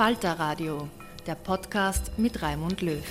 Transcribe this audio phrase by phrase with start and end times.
[0.00, 0.88] Falter Radio,
[1.26, 3.04] der Podcast mit Raimund Löw.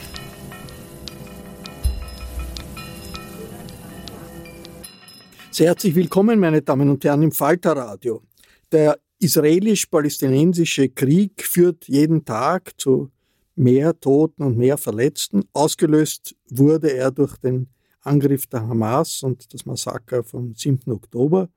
[5.52, 8.24] Sehr herzlich willkommen, meine Damen und Herren, im Falter Radio.
[8.72, 13.12] Der israelisch-palästinensische Krieg führt jeden Tag zu
[13.56, 15.44] mehr Toten und mehr Verletzten.
[15.54, 17.68] Ausgelöst wurde er durch den
[18.02, 20.92] Angriff der Hamas und das Massaker vom 7.
[20.92, 21.50] Oktober.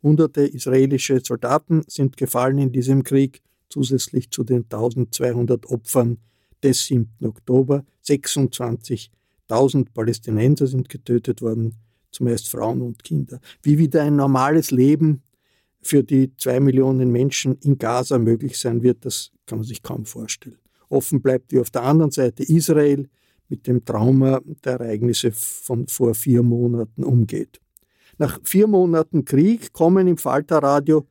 [0.00, 6.18] Hunderte israelische Soldaten sind gefallen in diesem Krieg zusätzlich zu den 1200 Opfern
[6.62, 7.08] des 7.
[7.24, 7.84] Oktober.
[8.04, 11.74] 26.000 Palästinenser sind getötet worden,
[12.10, 13.40] zumeist Frauen und Kinder.
[13.62, 15.22] Wie wieder ein normales Leben
[15.82, 20.04] für die zwei Millionen Menschen in Gaza möglich sein wird, das kann man sich kaum
[20.04, 20.58] vorstellen.
[20.88, 23.08] Offen bleibt wie auf der anderen Seite Israel
[23.48, 27.60] mit dem Trauma der Ereignisse von vor vier Monaten umgeht.
[28.18, 31.06] Nach vier Monaten Krieg kommen im Falter Radio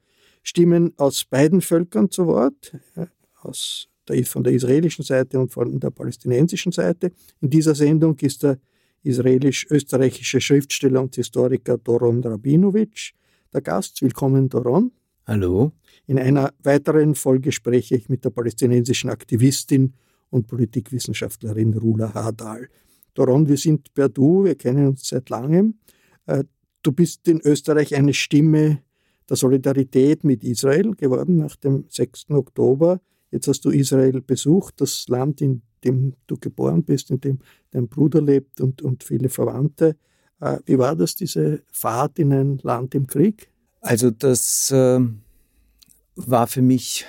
[0.47, 2.77] Stimmen aus beiden Völkern zu Wort,
[3.41, 7.11] aus der, von der israelischen Seite und von der palästinensischen Seite.
[7.41, 8.59] In dieser Sendung ist der
[9.01, 13.13] israelisch-österreichische Schriftsteller und Historiker Doron Rabinovic
[13.51, 14.03] der Gast.
[14.03, 14.91] Willkommen, Doron.
[15.25, 15.71] Hallo.
[16.05, 19.93] In einer weiteren Folge spreche ich mit der palästinensischen Aktivistin
[20.29, 22.69] und Politikwissenschaftlerin Rula Hadal.
[23.15, 25.79] Doron, wir sind per Du, wir kennen uns seit langem.
[26.27, 26.43] Äh,
[26.83, 28.83] du bist in Österreich eine Stimme
[29.29, 32.29] der Solidarität mit Israel geworden nach dem 6.
[32.29, 32.99] Oktober.
[33.31, 37.39] Jetzt hast du Israel besucht, das Land, in dem du geboren bist, in dem
[37.71, 39.95] dein Bruder lebt und, und viele Verwandte.
[40.39, 43.49] Äh, wie war das, diese Fahrt in ein Land im Krieg?
[43.81, 44.99] Also das äh,
[46.15, 47.05] war für mich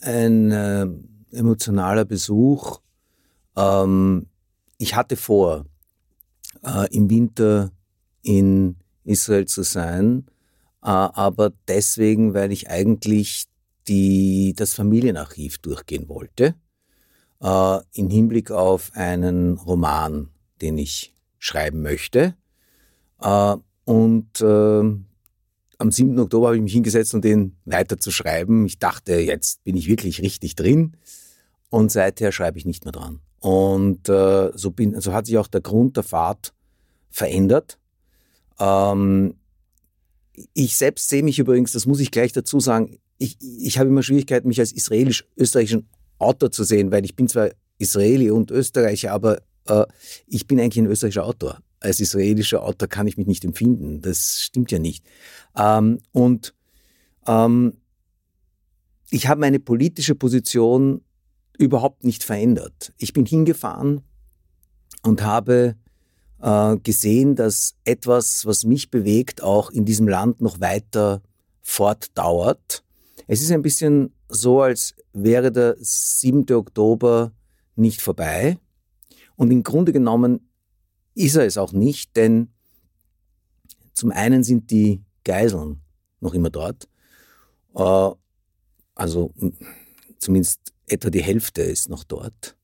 [0.00, 0.86] ein äh,
[1.32, 2.80] emotionaler Besuch.
[3.56, 4.26] Ähm,
[4.78, 5.64] ich hatte vor,
[6.62, 7.72] äh, im Winter
[8.22, 10.26] in Israel zu sein,
[10.90, 13.46] aber deswegen, weil ich eigentlich
[13.88, 16.54] die, das Familienarchiv durchgehen wollte,
[17.42, 20.30] äh, im Hinblick auf einen Roman,
[20.60, 22.34] den ich schreiben möchte.
[23.20, 24.42] Äh, und
[25.78, 26.18] am 7.
[26.18, 28.66] Oktober habe ich mich hingesetzt, um den weiter zu schreiben.
[28.66, 30.96] Ich dachte, jetzt bin ich wirklich richtig drin.
[31.68, 33.20] Und seither schreibe ich nicht mehr dran.
[33.40, 36.54] Und äh, so, bin, so hat sich auch der Grund der Fahrt
[37.10, 37.78] verändert.
[38.58, 39.34] Ähm,
[40.54, 44.02] ich selbst sehe mich übrigens, das muss ich gleich dazu sagen, ich, ich habe immer
[44.02, 45.88] Schwierigkeiten, mich als israelisch-österreichischen
[46.18, 49.84] Autor zu sehen, weil ich bin zwar Israeli und Österreicher, aber äh,
[50.26, 51.60] ich bin eigentlich ein österreichischer Autor.
[51.80, 54.00] Als israelischer Autor kann ich mich nicht empfinden.
[54.00, 55.04] Das stimmt ja nicht.
[55.56, 56.54] Ähm, und
[57.26, 57.74] ähm,
[59.10, 61.02] ich habe meine politische Position
[61.58, 62.92] überhaupt nicht verändert.
[62.98, 64.02] Ich bin hingefahren
[65.02, 65.76] und habe
[66.46, 71.20] äh, gesehen, dass etwas, was mich bewegt, auch in diesem Land noch weiter
[71.60, 72.84] fortdauert.
[73.26, 76.48] Es ist ein bisschen so, als wäre der 7.
[76.52, 77.32] Oktober
[77.74, 78.58] nicht vorbei.
[79.34, 80.48] Und im Grunde genommen
[81.16, 82.52] ist er es auch nicht, denn
[83.92, 85.80] zum einen sind die Geiseln
[86.20, 86.88] noch immer dort.
[87.74, 88.10] Äh,
[88.94, 89.34] also
[90.18, 92.56] zumindest etwa die Hälfte ist noch dort.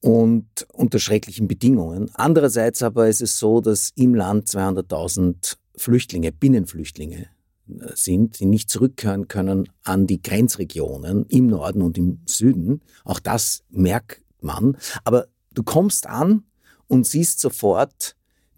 [0.00, 2.10] Und unter schrecklichen Bedingungen.
[2.14, 7.26] Andererseits aber ist es so, dass im Land 200.000 Flüchtlinge, Binnenflüchtlinge
[7.68, 12.80] äh, sind, die nicht zurückkehren können an die Grenzregionen im Norden und im Süden.
[13.04, 14.76] Auch das merkt man.
[15.04, 16.44] Aber du kommst an
[16.86, 18.14] und siehst sofort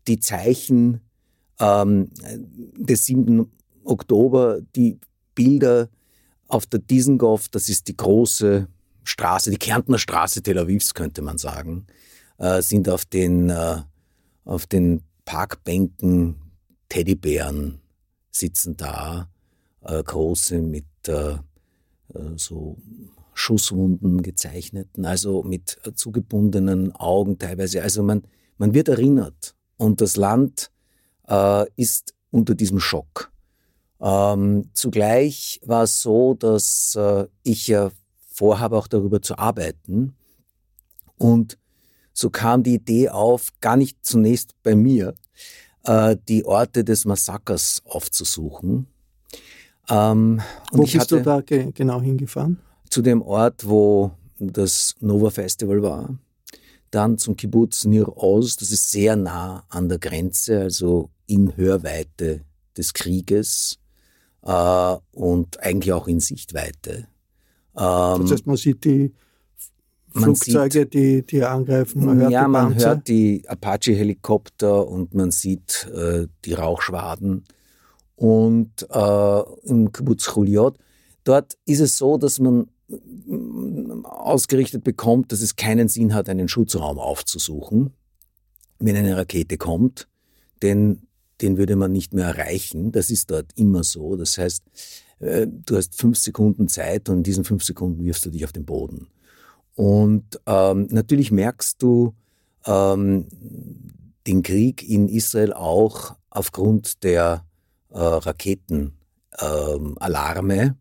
[0.07, 1.01] die Zeichen
[1.59, 2.11] ähm,
[2.77, 3.51] des 7.
[3.85, 4.99] Oktober, die
[5.35, 5.89] Bilder
[6.49, 8.67] auf der Dizengoff, das ist die große
[9.05, 11.87] Straße, die Kärntner Straße Tel Avivs, könnte man sagen,
[12.39, 13.79] äh, sind auf den, äh,
[14.45, 16.37] auf den Parkbänken
[16.89, 17.81] Teddybären
[18.31, 19.29] sitzen da,
[19.83, 21.39] äh, große mit äh, äh,
[22.37, 22.77] so
[23.35, 27.83] Schusswunden gezeichneten, also mit zugebundenen Augen teilweise.
[27.83, 28.23] Also man,
[28.59, 30.71] man wird erinnert und das Land
[31.29, 33.33] äh, ist unter diesem Schock.
[34.01, 37.91] Ähm, zugleich war es so, dass äh, ich ja
[38.41, 40.15] vorhabe, auch darüber zu arbeiten.
[41.19, 41.59] Und
[42.15, 45.15] so kam die Idee auf, gar nicht zunächst bei mir,
[45.85, 48.87] äh, die Orte des Massakers aufzusuchen.
[49.91, 50.41] Ähm,
[50.73, 52.59] wo bist du da ge genau hingefahren?
[52.89, 56.19] Zu dem Ort, wo das Nova Festival war.
[56.91, 62.41] Dann zum Kibbutz Nir Oz, das ist sehr nah an der Grenze, also in Hörweite
[62.77, 63.79] des Krieges
[64.43, 67.07] äh, und eigentlich auch in Sichtweite.
[67.81, 69.13] Ähm, das heißt, man sieht die
[70.13, 72.05] Flugzeuge, sieht, die, die angreifen.
[72.05, 77.45] Man hört ja, man hört die Apache-Helikopter und man sieht äh, die Rauchschwaden.
[78.17, 80.77] Und äh, im Kibbutz Chuliot,
[81.25, 86.49] dort ist es so, dass man mm, ausgerichtet bekommt, dass es keinen Sinn hat, einen
[86.49, 87.95] Schutzraum aufzusuchen,
[88.79, 90.07] wenn eine Rakete kommt.
[90.63, 91.07] Denn
[91.41, 92.93] den würde man nicht mehr erreichen.
[92.93, 94.17] Das ist dort immer so.
[94.17, 94.65] Das heißt,
[95.21, 98.53] äh, du hast fünf Sekunden Zeit und in diesen fünf Sekunden wirfst du dich auf
[98.53, 99.09] den Boden.
[99.75, 102.15] Und ähm, natürlich merkst du
[102.67, 103.27] ähm,
[104.27, 107.45] den Krieg in Israel auch aufgrund der
[107.91, 110.63] äh, Raketenalarme.
[110.63, 110.75] Ähm,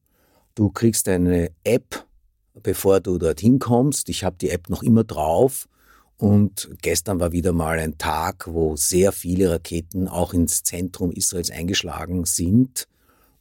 [0.56, 2.06] du kriegst eine App,
[2.62, 4.10] bevor du dorthin kommst.
[4.10, 5.70] Ich habe die App noch immer drauf
[6.18, 11.50] und gestern war wieder mal ein Tag, wo sehr viele Raketen auch ins Zentrum Israels
[11.50, 12.89] eingeschlagen sind.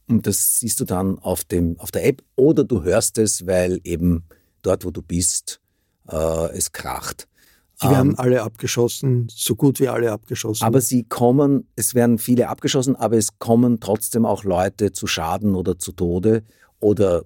[0.09, 3.79] Und das siehst du dann auf, dem, auf der App oder du hörst es, weil
[3.83, 4.23] eben
[4.63, 5.61] dort, wo du bist,
[6.09, 7.27] äh, es kracht.
[7.75, 10.65] Sie werden ähm, alle abgeschossen, so gut wie alle abgeschossen.
[10.65, 15.55] Aber sie kommen, es werden viele abgeschossen, aber es kommen trotzdem auch Leute zu Schaden
[15.55, 16.43] oder zu Tode
[16.79, 17.23] oder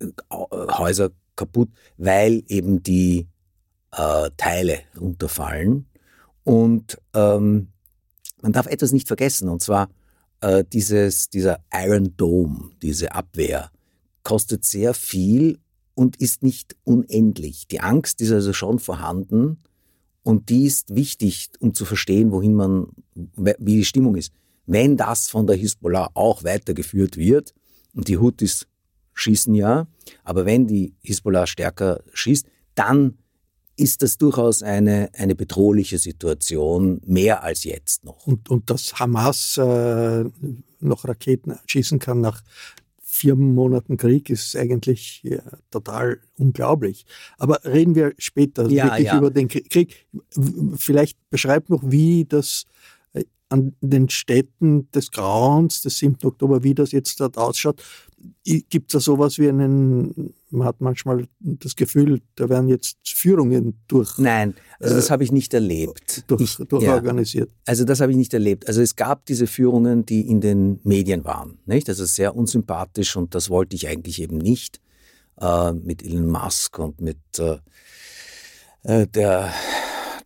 [0.00, 3.26] äh, Häuser kaputt, weil eben die
[3.92, 5.86] äh, Teile runterfallen.
[6.44, 7.68] Und ähm,
[8.42, 9.88] man darf etwas nicht vergessen, und zwar
[10.44, 13.70] äh, dieses, dieser Iron Dome, diese Abwehr,
[14.22, 15.58] kostet sehr viel
[15.94, 17.66] und ist nicht unendlich.
[17.66, 19.62] Die Angst ist also schon vorhanden
[20.22, 24.32] und die ist wichtig, um zu verstehen, wohin man, wie die Stimmung ist.
[24.66, 27.54] Wenn das von der Hisbollah auch weitergeführt wird,
[27.94, 28.66] und die Houthis
[29.14, 29.86] schießen ja,
[30.24, 33.18] aber wenn die Hisbollah stärker schießt, dann
[33.76, 38.26] ist das durchaus eine, eine bedrohliche Situation, mehr als jetzt noch.
[38.26, 40.24] Und, und dass Hamas äh,
[40.80, 42.42] noch Raketen schießen kann nach
[43.02, 45.40] vier Monaten Krieg, ist eigentlich ja,
[45.70, 47.06] total unglaublich.
[47.38, 49.18] Aber reden wir später ja, wirklich ja.
[49.18, 50.06] über den Krieg.
[50.76, 52.66] Vielleicht beschreibt noch, wie das
[53.54, 56.16] an den Städten des Grauens des 7.
[56.24, 57.80] Oktober, wie das jetzt dort ausschaut.
[58.44, 63.78] Gibt es da sowas wie einen, man hat manchmal das Gefühl, da werden jetzt Führungen
[63.86, 64.18] durch.
[64.18, 66.24] Nein, also das äh, habe ich nicht erlebt.
[66.26, 67.50] Durch, ich, durchorganisiert.
[67.50, 68.66] Ja, also das habe ich nicht erlebt.
[68.66, 71.58] Also es gab diese Führungen, die in den Medien waren.
[71.66, 71.88] Nicht?
[71.88, 74.80] Also sehr unsympathisch und das wollte ich eigentlich eben nicht.
[75.40, 77.58] Äh, mit Elon Musk und mit äh,
[78.82, 79.52] äh der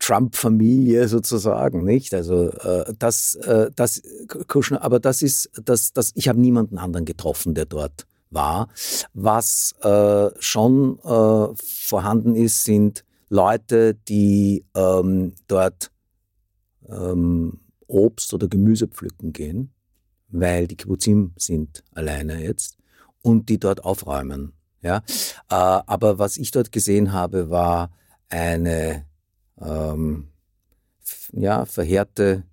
[0.09, 2.15] Trump-Familie sozusagen, nicht?
[2.15, 4.03] Also äh, das, äh, das,
[4.47, 8.69] Kushner, aber das ist, das, das, ich habe niemanden anderen getroffen, der dort war.
[9.13, 15.91] Was äh, schon äh, vorhanden ist, sind Leute, die ähm, dort
[16.89, 19.75] ähm, Obst oder Gemüse pflücken gehen,
[20.29, 22.79] weil die Kibbutzim sind alleine jetzt
[23.21, 24.55] und die dort aufräumen.
[24.81, 25.03] Ja,
[25.51, 27.91] äh, aber was ich dort gesehen habe, war
[28.31, 29.05] eine
[29.61, 30.29] ähm,
[31.33, 32.45] ja, verheerte,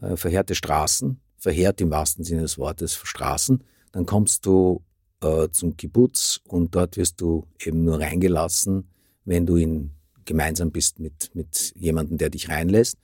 [0.00, 3.62] äh, verheerte Straßen, verheert im wahrsten Sinne des Wortes Straßen.
[3.92, 4.82] Dann kommst du
[5.22, 8.88] äh, zum Kibbutz und dort wirst du eben nur reingelassen,
[9.24, 9.90] wenn du in,
[10.24, 12.96] gemeinsam bist mit, mit jemandem, der dich reinlässt.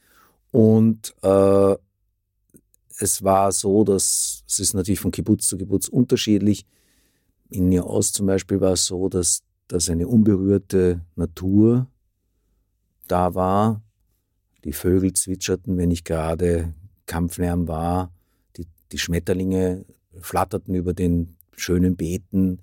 [0.50, 1.76] Und äh,
[2.98, 6.64] es war so, dass es ist natürlich von Kibbutz zu Kibbutz unterschiedlich.
[7.50, 11.88] In Nia Ost zum Beispiel war es so, dass, dass eine unberührte Natur
[13.08, 13.82] da war.
[14.64, 16.72] Die Vögel zwitscherten, wenn nicht gerade
[17.06, 18.10] Kampflärm war.
[18.56, 19.84] Die, die Schmetterlinge
[20.20, 22.60] flatterten über den schönen Beeten.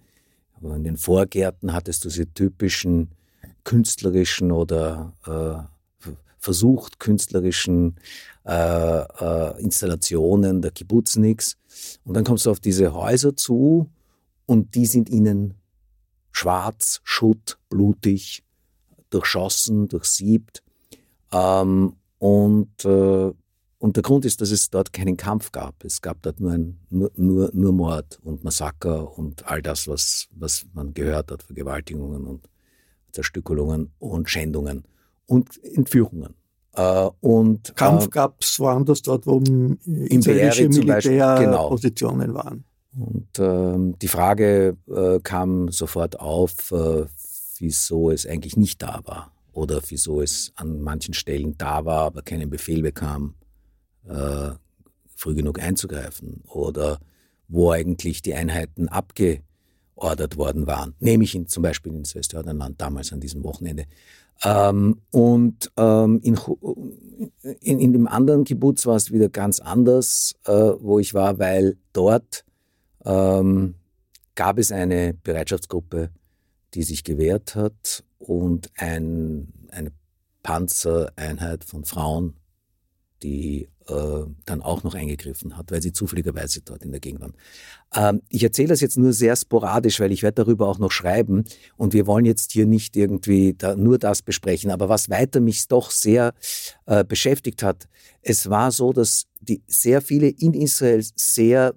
[0.53, 3.11] Aber in den Vorgärten hattest du diese typischen
[3.63, 6.09] künstlerischen oder äh,
[6.41, 7.97] versucht künstlerischen
[8.45, 11.57] äh, äh, Installationen der Kibbutzniks.
[12.03, 13.89] Und dann kommst du auf diese Häuser zu
[14.47, 15.53] und die sind ihnen
[16.31, 18.43] schwarz, Schutt, blutig,
[19.11, 20.63] durchschossen, durchsiebt.
[21.31, 23.31] Ähm, und, äh,
[23.79, 25.83] und der Grund ist, dass es dort keinen Kampf gab.
[25.83, 30.27] Es gab dort nur, ein, nur, nur, nur Mord und Massaker und all das, was,
[30.35, 32.47] was man gehört hat, Vergewaltigungen und
[33.11, 34.83] Zerstückelungen und Schändungen
[35.25, 36.35] und Entführungen.
[36.73, 39.41] Äh, und, Kampf äh, gab es woanders dort, wo
[39.85, 42.43] israelische Militärpositionen genau.
[42.43, 42.63] waren.
[42.97, 47.05] Und äh, die Frage äh, kam sofort auf, äh,
[47.61, 52.21] wieso es eigentlich nicht da war oder wieso es an manchen Stellen da war, aber
[52.21, 53.35] keinen Befehl bekam,
[54.07, 54.51] äh,
[55.15, 56.99] früh genug einzugreifen oder
[57.47, 63.19] wo eigentlich die Einheiten abgeordert worden waren, nämlich in, zum Beispiel ins Westjordanland damals an
[63.19, 63.85] diesem Wochenende.
[64.43, 66.39] Ähm, und ähm, in,
[67.59, 71.77] in, in, dem anderen Kibbutz war es wieder ganz anders, äh, wo ich war, weil
[71.93, 72.43] dort
[73.05, 73.75] ähm,
[74.33, 76.09] gab es eine Bereitschaftsgruppe,
[76.73, 79.91] die sich gewehrt hat und ein, eine
[80.43, 82.35] Panzereinheit von Frauen,
[83.23, 87.33] die äh, dann auch noch eingegriffen hat, weil sie zufälligerweise dort in der Gegend waren.
[87.95, 91.45] Ähm, ich erzähle das jetzt nur sehr sporadisch, weil ich werde darüber auch noch schreiben
[91.77, 94.71] und wir wollen jetzt hier nicht irgendwie da nur das besprechen.
[94.71, 96.33] Aber was weiter mich doch sehr
[96.85, 97.87] äh, beschäftigt hat,
[98.21, 101.75] es war so, dass die sehr viele in Israel sehr,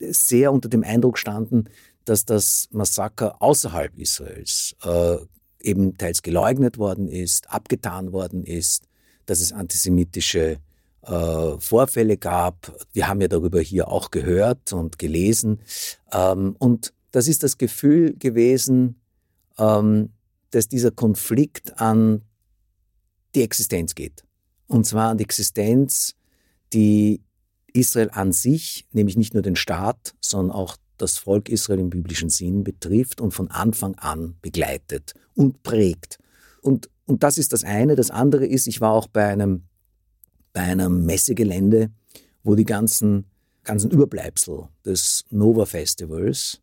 [0.00, 1.64] sehr unter dem Eindruck standen,
[2.04, 5.16] dass das Massaker außerhalb Israels äh,
[5.60, 8.86] eben teils geleugnet worden ist, abgetan worden ist,
[9.26, 10.58] dass es antisemitische
[11.02, 12.72] äh, Vorfälle gab.
[12.92, 15.60] Wir haben ja darüber hier auch gehört und gelesen.
[16.12, 19.00] Ähm, und das ist das Gefühl gewesen,
[19.58, 20.10] ähm,
[20.50, 22.22] dass dieser Konflikt an
[23.34, 24.24] die Existenz geht.
[24.66, 26.14] Und zwar an die Existenz,
[26.72, 27.22] die
[27.72, 32.30] Israel an sich, nämlich nicht nur den Staat, sondern auch das Volk Israel im biblischen
[32.30, 36.18] Sinn betrifft und von Anfang an begleitet und prägt.
[36.62, 37.94] Und, und das ist das eine.
[37.96, 39.64] Das andere ist, ich war auch bei einem
[40.54, 41.90] bei einem Messegelände,
[42.42, 43.26] wo die ganzen,
[43.64, 46.62] ganzen Überbleibsel des Nova Festivals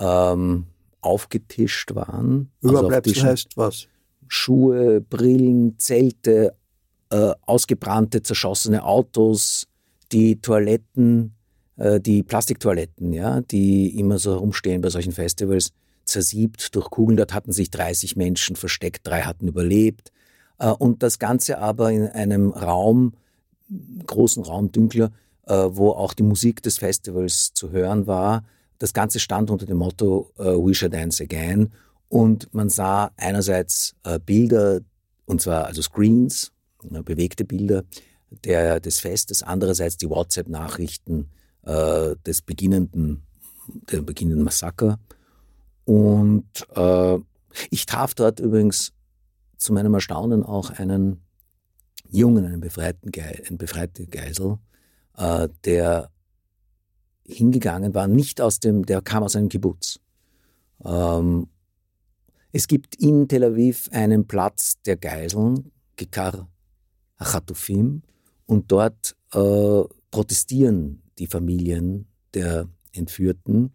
[0.00, 0.66] ähm,
[1.02, 2.50] aufgetischt waren.
[2.62, 3.88] Also Überbleibsel also heißt was?
[4.28, 6.54] Schuhe, Brillen, Zelte,
[7.10, 9.66] äh, ausgebrannte, zerschossene Autos,
[10.12, 11.34] die Toiletten,
[11.80, 15.72] die Plastiktoiletten, ja, die immer so herumstehen bei solchen Festivals,
[16.08, 17.16] zersiebt durch Kugeln.
[17.16, 20.10] Dort hatten sich 30 Menschen versteckt, drei hatten überlebt.
[20.58, 23.12] Äh, und das Ganze aber in einem Raum,
[24.06, 25.12] großen Raum, dünkler,
[25.46, 28.44] äh, wo auch die Musik des Festivals zu hören war.
[28.78, 31.72] Das Ganze stand unter dem Motto äh, We Shall Dance Again
[32.08, 33.94] und man sah einerseits
[34.24, 34.80] Bilder,
[35.26, 36.52] und zwar also Screens,
[37.04, 37.84] bewegte Bilder
[38.30, 41.28] der, des Festes, andererseits die WhatsApp-Nachrichten
[41.68, 43.26] des beginnenden,
[43.92, 44.98] der beginnenden Massaker.
[45.84, 47.18] Und äh,
[47.70, 48.92] ich traf dort übrigens
[49.58, 51.22] zu meinem Erstaunen auch einen
[52.10, 54.58] Jungen, einen befreiten Ge eine befreite Geisel,
[55.16, 56.10] äh, der
[57.24, 60.00] hingegangen war, nicht aus dem, der kam aus einem Kibbutz.
[60.84, 61.48] Ähm,
[62.52, 66.48] es gibt in Tel Aviv einen Platz der Geiseln, Gekar
[67.16, 68.02] Achatufim,
[68.46, 73.72] und dort äh, protestieren die Familien der Entführten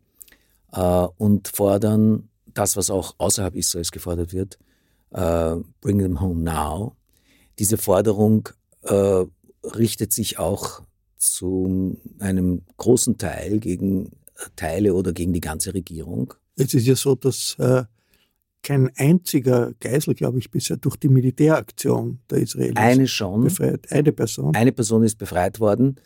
[0.71, 4.59] äh, und fordern das, was auch außerhalb Israels gefordert wird,
[5.11, 6.95] äh, Bring Them Home Now.
[7.59, 8.49] Diese Forderung
[8.83, 9.25] äh,
[9.63, 10.81] richtet sich auch
[11.17, 14.11] zu einem großen Teil gegen
[14.55, 16.33] Teile oder gegen die ganze Regierung.
[16.55, 17.83] Es ist ja so, dass äh,
[18.61, 23.43] kein einziger Geisel, glaube ich, bisher durch die Militäraktion der Israelis Eine schon.
[23.43, 23.91] befreit.
[23.91, 24.55] Eine Person.
[24.55, 25.97] Eine Person ist befreit worden.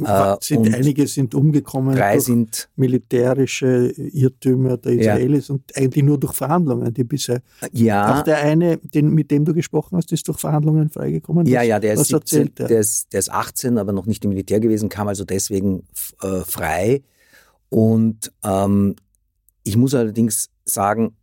[0.00, 5.14] Äh, sind, einige sind umgekommen drei durch sind militärische Irrtümer der Ja.
[5.14, 7.42] Israelis und eigentlich nur durch Verhandlungen, die bisher.
[7.72, 11.46] ja Auch der eine, den, mit dem du gesprochen hast, ist durch Verhandlungen freigekommen.
[11.46, 12.68] Ja, ja, der ist, was 17, erzählt er?
[12.68, 15.82] der, ist, der ist 18, aber noch nicht im Militär gewesen, kam also deswegen
[16.22, 17.02] äh, frei.
[17.68, 18.94] Und ähm,
[19.64, 21.16] ich muss allerdings sagen,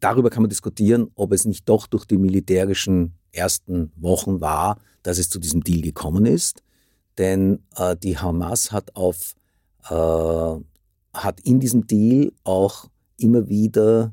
[0.00, 5.18] darüber kann man diskutieren, ob es nicht doch durch die militärischen ersten Wochen war, dass
[5.18, 6.62] es zu diesem Deal gekommen ist.
[7.18, 9.34] Denn äh, die Hamas hat auf
[9.88, 10.60] äh,
[11.14, 14.12] hat in diesem Deal auch immer wieder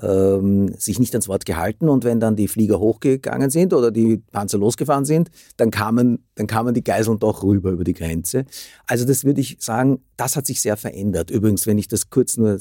[0.00, 4.18] ähm, sich nicht ans Wort gehalten und wenn dann die Flieger hochgegangen sind oder die
[4.18, 8.44] Panzer losgefahren sind, dann kamen, dann kamen die Geiseln doch rüber über die Grenze.
[8.86, 11.30] Also das würde ich sagen, das hat sich sehr verändert.
[11.30, 12.58] Übrigens, wenn ich das kurz nur äh,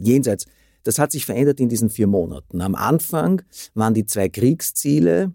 [0.00, 0.46] jenseits,
[0.82, 2.60] das hat sich verändert in diesen vier Monaten.
[2.60, 3.42] Am Anfang
[3.74, 5.32] waren die zwei Kriegsziele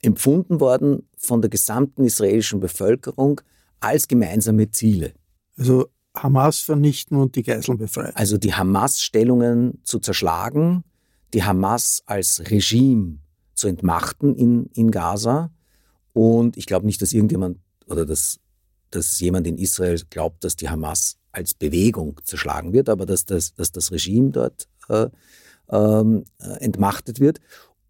[0.00, 3.40] empfunden worden von der gesamten israelischen Bevölkerung
[3.80, 5.12] als gemeinsame Ziele.
[5.58, 8.12] Also Hamas vernichten und die Geiseln befreien.
[8.14, 10.84] Also die Hamas-Stellungen zu zerschlagen,
[11.34, 13.18] die Hamas als Regime
[13.54, 15.50] zu entmachten in, in Gaza.
[16.12, 18.38] Und ich glaube nicht, dass irgendjemand oder dass,
[18.90, 23.54] dass jemand in Israel glaubt, dass die Hamas als Bewegung zerschlagen wird, aber dass das,
[23.54, 25.08] dass das Regime dort äh,
[25.70, 27.40] ähm, äh, entmachtet wird.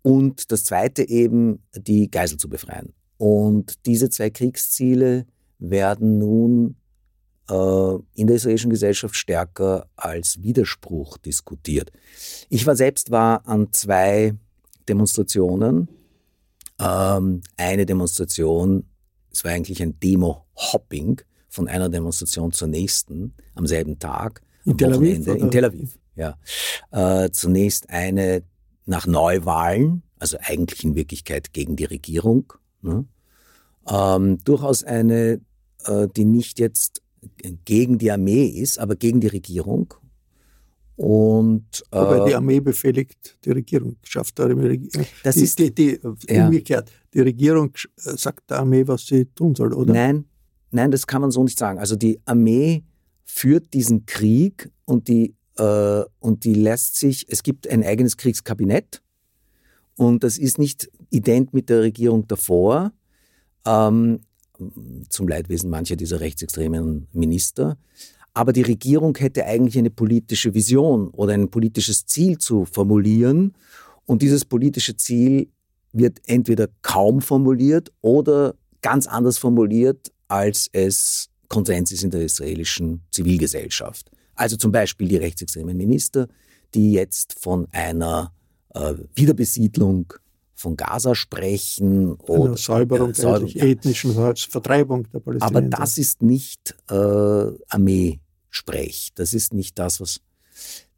[0.03, 2.93] Und das zweite eben, die Geisel zu befreien.
[3.19, 5.27] Und diese zwei Kriegsziele
[5.59, 6.77] werden nun
[7.49, 11.93] äh, in der israelischen Gesellschaft stärker als Widerspruch diskutiert.
[12.49, 14.35] Ich war selbst war an zwei
[14.89, 15.89] Demonstrationen.
[16.79, 18.85] Ähm, eine Demonstration,
[19.33, 24.43] es war eigentlich ein Demo-Hopping von einer Demonstration zur nächsten am selben Tag.
[24.65, 25.37] In Tel Aviv, oder?
[25.37, 26.37] In Tel Aviv, ja.
[26.91, 28.43] Äh, zunächst eine
[28.85, 32.53] nach Neuwahlen, also eigentlich in Wirklichkeit gegen die Regierung.
[32.87, 33.05] Ne?
[33.89, 35.41] Ähm, durchaus eine,
[35.85, 37.03] äh, die nicht jetzt
[37.65, 39.93] gegen die Armee ist, aber gegen die Regierung.
[40.97, 45.07] Und äh, Wobei die Armee befehligt die Regierung, schafft der Regierung.
[45.23, 46.47] Das die, ist- die, die, Ja.
[46.47, 46.91] umgekehrt.
[47.13, 49.93] Die Regierung sch- sagt der Armee, was sie tun soll, oder?
[49.93, 50.25] Nein,
[50.71, 51.79] nein, das kann man so nicht sagen.
[51.79, 52.83] Also die Armee
[53.25, 59.03] führt diesen Krieg und die, äh, und die lässt sich, es gibt ein eigenes Kriegskabinett
[59.97, 62.93] und das ist nicht ident mit der Regierung davor,
[63.67, 64.21] ähm,
[65.09, 67.77] zum Leidwesen mancher dieser rechtsextremen Minister.
[68.33, 73.55] Aber die Regierung hätte eigentlich eine politische Vision oder ein politisches Ziel zu formulieren.
[74.05, 75.49] Und dieses politische Ziel
[75.93, 83.03] wird entweder kaum formuliert oder ganz anders formuliert, als es Konsens ist in der israelischen
[83.11, 84.11] Zivilgesellschaft.
[84.35, 86.29] Also zum Beispiel die rechtsextremen Minister,
[86.75, 88.33] die jetzt von einer
[88.75, 90.13] äh, Wiederbesiedlung
[90.59, 93.65] von Gaza sprechen oder Einer Säuberung, Ja, Säuberung, eigentlich, ja.
[93.67, 95.77] ethnischen Vertreibung der Aber Palästinenser.
[95.79, 96.95] das ist nicht äh,
[97.69, 99.13] Armeesprech.
[99.15, 100.21] Das ist nicht das, was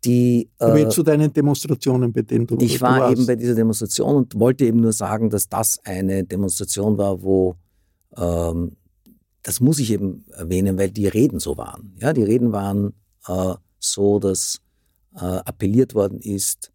[0.05, 0.49] die.
[0.59, 3.13] Aber Äh, zu deinen Demonstrationen, bei denen du ich war warst.
[3.17, 7.57] eben bei dieser Demonstration und wollte eben nur sagen, dass das eine Demonstration war, wo
[8.17, 8.77] ähm,
[9.43, 11.95] das muss ich eben erwähnen, weil die Reden so waren.
[12.01, 12.93] Ja, die Reden waren
[13.27, 14.61] äh, so, dass
[15.17, 16.71] äh, appelliert worden ist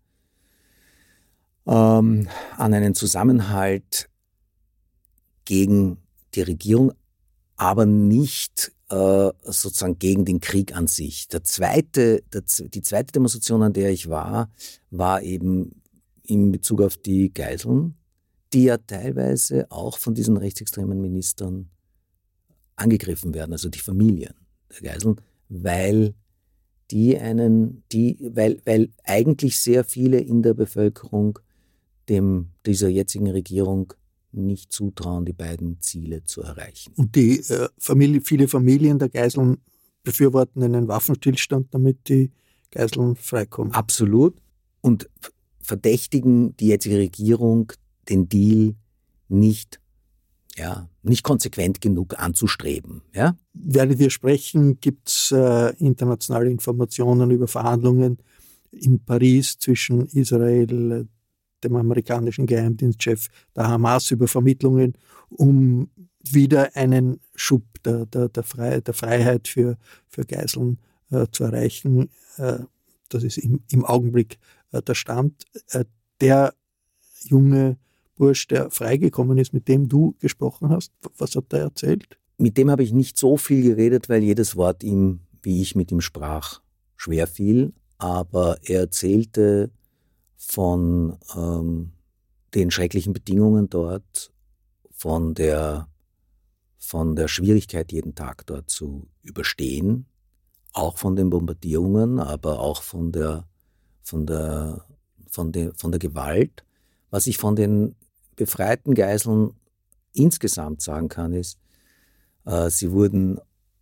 [1.65, 4.09] ähm, an einen Zusammenhalt
[5.45, 5.97] gegen
[6.35, 6.93] die Regierung,
[7.55, 11.27] aber nicht äh, sozusagen gegen den Krieg an sich.
[11.27, 14.51] Der zweite, der, die zweite Demonstration, an der ich war,
[14.91, 15.81] war eben
[16.23, 17.95] in Bezug auf die Geiseln,
[18.53, 21.69] die ja teilweise auch von diesen rechtsextremen Ministern
[22.75, 24.33] angegriffen werden, also die Familien
[24.71, 25.17] der Geiseln,
[25.49, 26.13] weil
[26.91, 31.39] die einen, die, weil, weil eigentlich sehr viele in der Bevölkerung
[32.09, 33.93] dem, dieser jetzigen Regierung
[34.31, 36.93] nicht zutrauen, die beiden Ziele zu erreichen.
[36.95, 39.57] Und die äh, Familie, viele Familien der Geiseln
[40.03, 42.31] befürworten einen Waffenstillstand, damit die
[42.71, 43.73] Geiseln freikommen.
[43.73, 44.35] Absolut.
[44.81, 45.09] Und
[45.61, 47.71] verdächtigen die jetzige Regierung,
[48.09, 48.75] den Deal
[49.29, 49.79] nicht,
[50.57, 53.01] ja, nicht konsequent genug anzustreben.
[53.13, 53.37] Ja?
[53.53, 58.17] Während wir sprechen, gibt es äh, internationale Informationen über Verhandlungen
[58.71, 61.07] in Paris zwischen Israel,
[61.63, 64.93] dem amerikanischen Geheimdienstchef der Hamas über Vermittlungen,
[65.29, 65.89] um
[66.23, 70.79] wieder einen Schub der, der, der, Frei, der Freiheit für, für Geiseln
[71.11, 72.09] äh, zu erreichen.
[72.37, 72.59] Äh,
[73.09, 74.39] das ist im, im Augenblick
[74.71, 75.45] äh, der Stand.
[75.71, 75.85] Äh,
[76.21, 76.53] der
[77.25, 77.77] junge
[78.15, 82.17] Bursch, der freigekommen ist, mit dem du gesprochen hast, was hat er erzählt?
[82.37, 85.91] Mit dem habe ich nicht so viel geredet, weil jedes Wort ihm, wie ich mit
[85.91, 86.61] ihm sprach,
[86.95, 87.73] schwer fiel.
[87.97, 89.71] Aber er erzählte
[90.45, 91.93] von ähm,
[92.53, 94.31] den schrecklichen Bedingungen dort,
[94.91, 95.87] von der,
[96.77, 100.05] von der Schwierigkeit, jeden Tag dort zu überstehen,
[100.73, 103.47] auch von den Bombardierungen, aber auch von der,
[104.01, 104.85] von der,
[105.27, 106.63] von der, von der Gewalt.
[107.09, 107.95] Was ich von den
[108.35, 109.51] befreiten Geiseln
[110.13, 111.57] insgesamt sagen kann, ist,
[112.45, 113.39] äh, sie wurden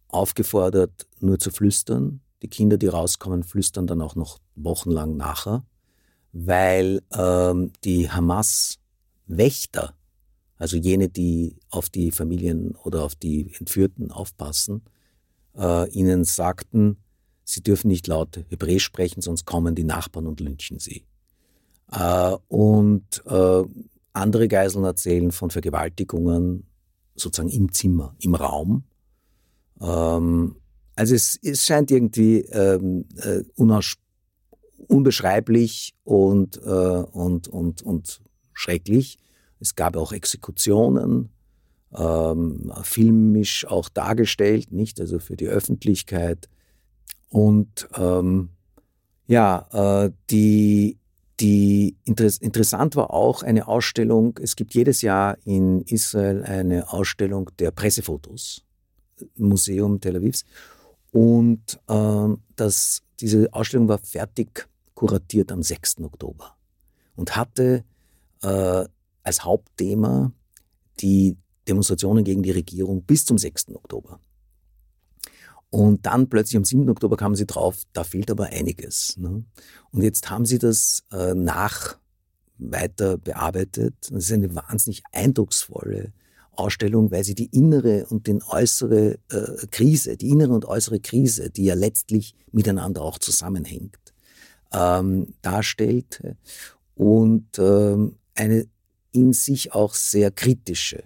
[0.10, 2.21] aufgefordert, nur zu flüstern.
[2.41, 5.63] Die Kinder, die rauskommen, flüstern dann auch noch wochenlang nachher,
[6.34, 9.96] weil ähm, die Hamas-Wächter,
[10.58, 14.84] also jene, die auf die Familien oder auf die Entführten aufpassen,
[15.58, 16.98] äh, ihnen sagten,
[17.44, 21.06] sie dürfen nicht laut Hebräisch sprechen, sonst kommen die Nachbarn und lynchen sie.
[21.91, 23.63] Äh, und äh,
[24.13, 26.65] andere Geiseln erzählen von Vergewaltigungen
[27.15, 28.84] sozusagen im Zimmer, im Raum.
[29.82, 30.56] Ähm,
[30.96, 33.41] also es, es, scheint irgendwie ähm, äh,
[34.88, 38.22] unbeschreiblich und, äh, und, und, und
[38.54, 39.17] schrecklich.
[39.60, 41.30] Es gab auch Exekutionen,
[41.96, 46.50] ähm, filmisch auch dargestellt, nicht also für die Öffentlichkeit.
[47.30, 48.50] Und ähm,
[49.28, 50.98] ja, äh, die
[51.41, 57.72] die interessant war auch eine Ausstellung, es gibt jedes Jahr in Israel eine Ausstellung der
[57.72, 58.63] Pressefotos,
[59.38, 60.46] Museum Tel Avivs.
[61.12, 64.67] Und äh, das, diese Ausstellung war fertig
[65.02, 66.02] kuratiert am 6.
[66.02, 66.56] Oktober
[67.16, 67.84] und hatte
[68.44, 68.86] äh,
[69.24, 70.32] als Hauptthema
[71.00, 71.38] die
[71.68, 73.70] Demonstrationen gegen die Regierung bis zum 6.
[73.70, 74.20] Oktober.
[75.72, 76.88] Und dann plötzlich am 7.
[76.88, 79.18] Oktober kamen sie drauf, da fehlt aber einiges.
[79.18, 79.44] Ne?
[79.90, 81.98] Und jetzt haben sie das äh, nach
[82.60, 83.96] weiter bearbeitet.
[84.02, 86.14] Das ist eine wahnsinnig eindrucksvolle
[86.52, 91.50] Ausstellung, weil sie die innere und den äußere äh, Krise, die innere und äußere Krise,
[91.50, 93.98] die ja letztlich miteinander auch zusammenhängt,
[94.74, 96.22] ähm, darstellt
[96.96, 98.68] und ähm, eine
[99.12, 101.04] in sich auch sehr kritische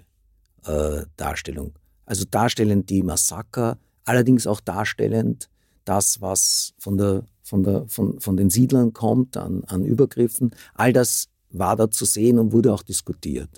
[0.65, 1.73] äh, Darstellung.
[2.05, 5.49] Also darstellen die Massaker allerdings auch darstellend
[5.85, 10.51] das, was von, der, von, der, von, von den Siedlern kommt an, an Übergriffen.
[10.73, 13.57] All das war da zu sehen und wurde auch diskutiert.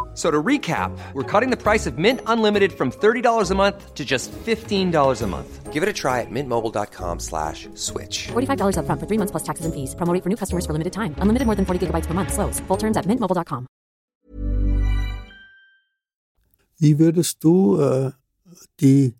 [0.13, 4.03] So to recap, we're cutting the price of Mint Unlimited from $30 a month to
[4.03, 5.71] just $15 a month.
[5.71, 8.27] Give it a try at mintmobile.com slash switch.
[8.33, 9.95] $45 up front for three months plus taxes and fees.
[9.95, 11.15] Promo for new customers for limited time.
[11.19, 12.33] Unlimited more than 40 gigabytes per month.
[12.33, 12.59] Slows.
[12.67, 13.67] Full terms at mintmobile.com.
[16.77, 18.11] Wie würdest du äh,
[18.79, 19.13] die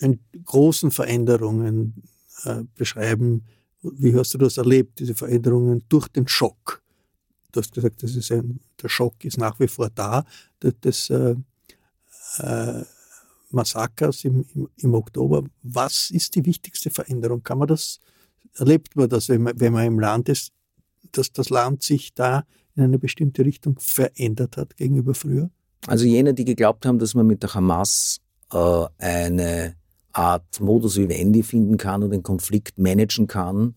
[0.00, 2.04] äh, großen Veränderungen
[2.44, 3.46] äh, beschreiben?
[3.82, 6.79] Wie hast du das erlebt, diese Veränderungen durch den Schock?
[7.52, 10.24] Du hast gesagt, das ist ein, der Schock ist nach wie vor da,
[10.62, 11.34] des, äh,
[12.38, 12.84] äh,
[13.50, 15.44] Massakers im, im, im, Oktober.
[15.62, 17.42] Was ist die wichtigste Veränderung?
[17.42, 18.00] Kann man das,
[18.54, 20.52] erlebt man das, wenn man, wenn man im Land ist,
[21.12, 22.44] dass das Land sich da
[22.76, 25.50] in eine bestimmte Richtung verändert hat gegenüber früher?
[25.86, 28.20] Also jene, die geglaubt haben, dass man mit der Hamas
[28.52, 29.74] äh, eine
[30.12, 33.74] Art Modus vivendi finden kann und den Konflikt managen kann,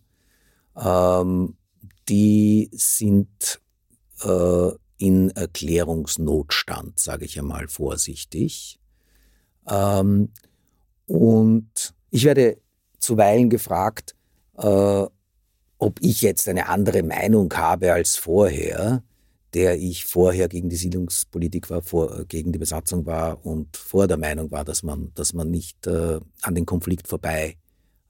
[0.75, 1.55] ähm,
[2.09, 3.61] die sind
[4.23, 8.79] äh, in Erklärungsnotstand, sage ich einmal vorsichtig.
[9.67, 10.29] Ähm,
[11.05, 12.57] und ich werde
[12.99, 14.15] zuweilen gefragt,
[14.57, 15.05] äh,
[15.77, 19.03] ob ich jetzt eine andere Meinung habe als vorher,
[19.53, 24.07] der ich vorher gegen die Siedlungspolitik war, vor, äh, gegen die Besatzung war und vor
[24.07, 27.57] der Meinung war, dass man, dass man nicht äh, an den Konflikt vorbei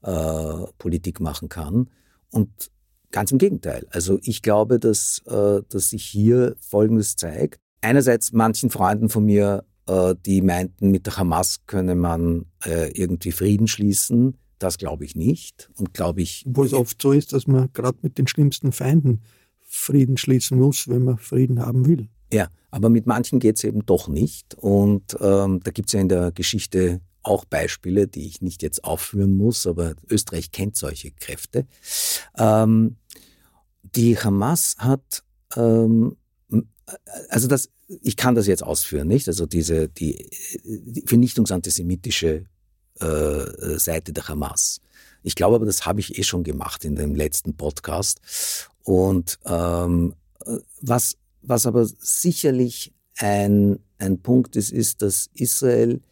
[0.02, 1.90] äh, Politik machen kann.
[2.30, 2.70] Und
[3.14, 3.86] Ganz im Gegenteil.
[3.90, 7.60] Also ich glaube, dass, äh, dass sich hier Folgendes zeigt.
[7.80, 13.30] Einerseits manchen Freunden von mir, äh, die meinten, mit der Hamas könne man äh, irgendwie
[13.30, 14.36] Frieden schließen.
[14.58, 15.70] Das glaube ich nicht.
[15.76, 16.42] Und glaube ich.
[16.44, 19.22] Wo es oft so ist, dass man gerade mit den schlimmsten Feinden
[19.62, 22.08] Frieden schließen muss, wenn man Frieden haben will.
[22.32, 24.56] Ja, aber mit manchen geht es eben doch nicht.
[24.56, 28.84] Und ähm, da gibt es ja in der Geschichte auch Beispiele, die ich nicht jetzt
[28.84, 31.66] aufführen muss, aber Österreich kennt solche Kräfte.
[32.36, 32.96] Ähm,
[33.84, 35.22] die Hamas hat,
[35.56, 36.16] ähm,
[37.28, 37.70] also das,
[38.02, 39.28] ich kann das jetzt ausführen, nicht?
[39.28, 40.28] Also diese die,
[40.64, 42.46] die vernichtungsantisemitische
[43.00, 44.80] äh, Seite der Hamas.
[45.22, 48.20] Ich glaube aber, das habe ich eh schon gemacht in dem letzten Podcast.
[48.82, 50.14] Und ähm,
[50.82, 56.02] was, was aber sicherlich ein, ein Punkt ist, ist, dass Israel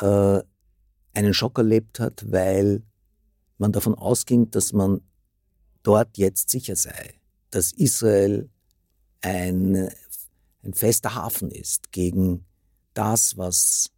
[0.00, 0.40] äh,
[1.14, 2.82] einen Schock erlebt hat, weil
[3.58, 5.00] man davon ausging, dass man
[5.86, 7.14] dort jetzt sicher sei,
[7.50, 8.50] dass Israel
[9.20, 9.88] ein,
[10.62, 12.44] ein fester Hafen ist gegen
[12.92, 13.90] das, was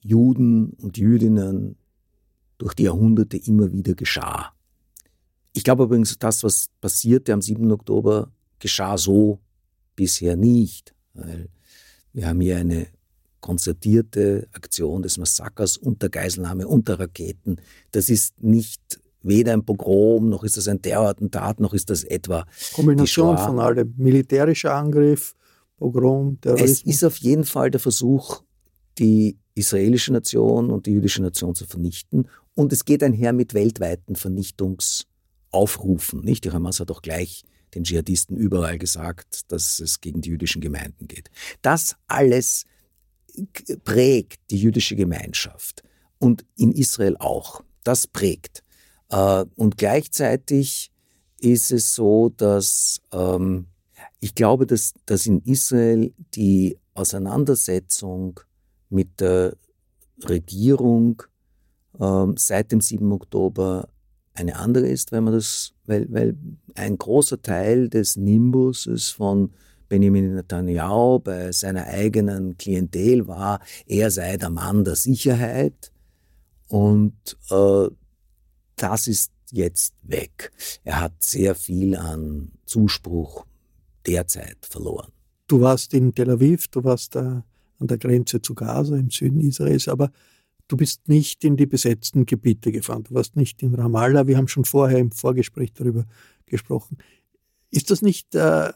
[0.00, 1.76] Juden und Jüdinnen
[2.58, 4.52] durch die Jahrhunderte immer wieder geschah.
[5.54, 7.70] Ich glaube übrigens, das, was passierte am 7.
[7.72, 9.40] Oktober, geschah so
[9.96, 11.48] bisher nicht, weil
[12.12, 12.88] wir haben hier eine
[13.40, 17.60] konzertierte Aktion des Massakers unter Geiselnahme, unter Raketen.
[17.92, 22.46] Das ist nicht weder ein Pogrom, noch ist das ein Terrorattentat, noch ist das etwa
[22.74, 23.94] Kombination von allem.
[23.96, 25.34] Militärischer Angriff,
[25.76, 26.80] Pogrom, Terrorismus.
[26.80, 28.42] Es ist auf jeden Fall der Versuch,
[28.98, 32.28] die israelische Nation und die jüdische Nation zu vernichten.
[32.54, 36.20] Und es geht einher mit weltweiten Vernichtungsaufrufen.
[36.20, 36.44] Nicht?
[36.44, 41.06] Die Hamas hat auch gleich den Dschihadisten überall gesagt, dass es gegen die jüdischen Gemeinden
[41.06, 41.30] geht.
[41.62, 42.64] Das alles
[43.84, 45.82] prägt die jüdische Gemeinschaft
[46.18, 47.62] und in Israel auch.
[47.84, 48.64] Das prägt.
[49.10, 50.90] Äh, und gleichzeitig
[51.40, 53.66] ist es so, dass ähm,
[54.20, 58.40] ich glaube, dass, dass in Israel die Auseinandersetzung
[58.90, 59.56] mit der
[60.24, 61.22] Regierung
[62.00, 63.12] ähm, seit dem 7.
[63.12, 63.88] Oktober
[64.34, 66.36] eine andere ist, weil man das, weil, weil
[66.74, 69.52] ein großer Teil des Nimbuses von
[69.88, 75.92] Benjamin Netanyahu bei seiner eigenen Klientel war, er sei der Mann der Sicherheit
[76.68, 77.14] und
[77.50, 77.88] äh,
[78.82, 80.52] das ist jetzt weg.
[80.84, 83.44] Er hat sehr viel an Zuspruch
[84.06, 85.12] derzeit verloren.
[85.46, 87.44] Du warst in Tel Aviv, du warst da
[87.78, 90.10] an der Grenze zu Gaza im Süden Israels, aber
[90.66, 93.04] du bist nicht in die besetzten Gebiete gefahren.
[93.04, 94.26] Du warst nicht in Ramallah.
[94.26, 96.04] Wir haben schon vorher im Vorgespräch darüber
[96.46, 96.98] gesprochen.
[97.70, 98.72] Ist das nicht, äh,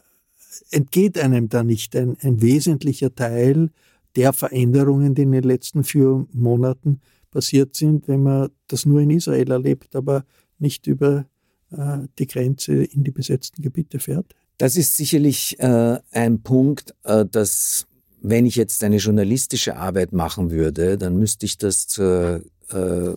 [0.71, 3.69] entgeht einem da nicht ein, ein wesentlicher Teil
[4.15, 7.01] der Veränderungen, die in den letzten vier Monaten
[7.33, 10.23] passiert sind, wenn man das nur in Israel erlebt, aber
[10.59, 11.25] nicht über
[11.71, 14.33] äh, die Grenze in die besetzten Gebiete fährt?
[14.57, 17.87] Das ist sicherlich äh, ein Punkt, äh, dass
[18.21, 23.15] wenn ich jetzt eine journalistische Arbeit machen würde, dann müsste ich das zur äh,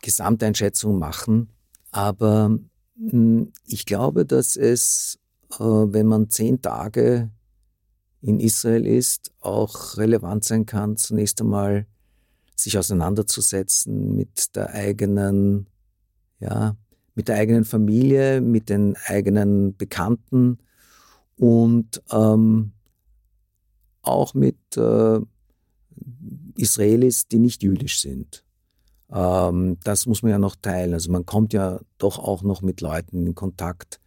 [0.00, 1.50] Gesamteinschätzung machen.
[1.92, 5.18] Aber mh, hm, ich glaube, dass es,
[5.52, 7.30] äh, wenn man zehn Tage
[8.22, 11.86] in Israel ist, auch relevant sein kann, zunächst einmal
[12.54, 15.66] sich auseinanderzusetzen mit der eigenen,
[16.40, 16.76] ja,
[17.14, 20.58] mit der eigenen Familie, mit den eigenen Bekannten
[21.36, 22.72] und ähm,
[24.02, 25.20] auch mit äh,
[26.56, 28.44] Israelis, die nicht jüdisch sind.
[29.12, 30.94] Ähm, das muss man ja noch teilen.
[30.94, 34.00] Also man kommt ja doch auch noch mit Leuten in Kontakt,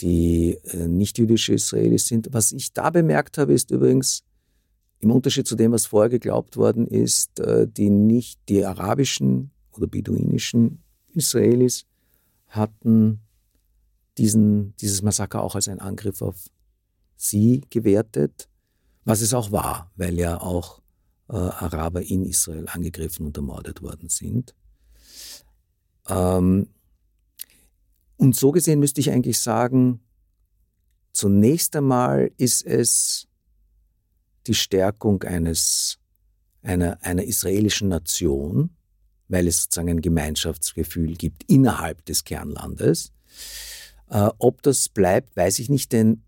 [0.00, 2.28] die äh, nicht jüdische Israelis sind.
[2.32, 4.24] Was ich da bemerkt habe, ist übrigens,
[5.02, 9.86] im Unterschied zu dem, was vorher geglaubt worden ist, äh, die nicht, die arabischen oder
[9.86, 11.84] beduinischen Israelis
[12.48, 13.20] hatten
[14.16, 16.36] diesen, dieses Massaker auch als einen Angriff auf
[17.16, 18.48] sie gewertet
[19.04, 20.80] was es auch war, weil ja auch
[21.28, 24.54] äh, Araber in Israel angegriffen und ermordet worden sind.
[26.08, 26.68] Ähm,
[28.16, 30.00] und so gesehen müsste ich eigentlich sagen,
[31.12, 33.26] zunächst einmal ist es
[34.46, 35.98] die Stärkung eines,
[36.62, 38.70] einer, einer israelischen Nation,
[39.28, 43.12] weil es sozusagen ein Gemeinschaftsgefühl gibt innerhalb des Kernlandes.
[44.10, 46.22] Äh, ob das bleibt, weiß ich nicht, denn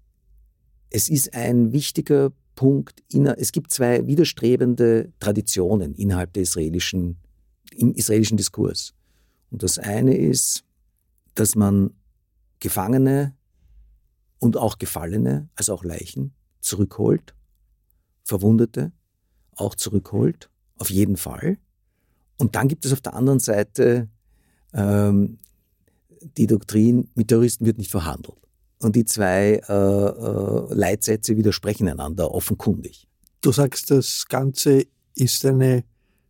[0.91, 7.19] es ist ein wichtiger Punkt, es gibt zwei widerstrebende Traditionen innerhalb der israelischen,
[7.73, 8.95] im israelischen Diskurs.
[9.51, 10.65] Und das eine ist,
[11.35, 11.91] dass man
[12.61, 13.35] Gefangene
[14.39, 17.35] und auch Gefallene, also auch Leichen, zurückholt,
[18.25, 18.93] Verwundete
[19.55, 21.59] auch zurückholt, auf jeden Fall.
[22.37, 24.09] Und dann gibt es auf der anderen Seite
[24.73, 25.39] ähm,
[26.37, 28.39] die Doktrin, mit Terroristen wird nicht verhandelt.
[28.81, 33.07] Und die zwei äh, äh, Leitsätze widersprechen einander offenkundig.
[33.41, 35.85] Du sagst, das Ganze ist eine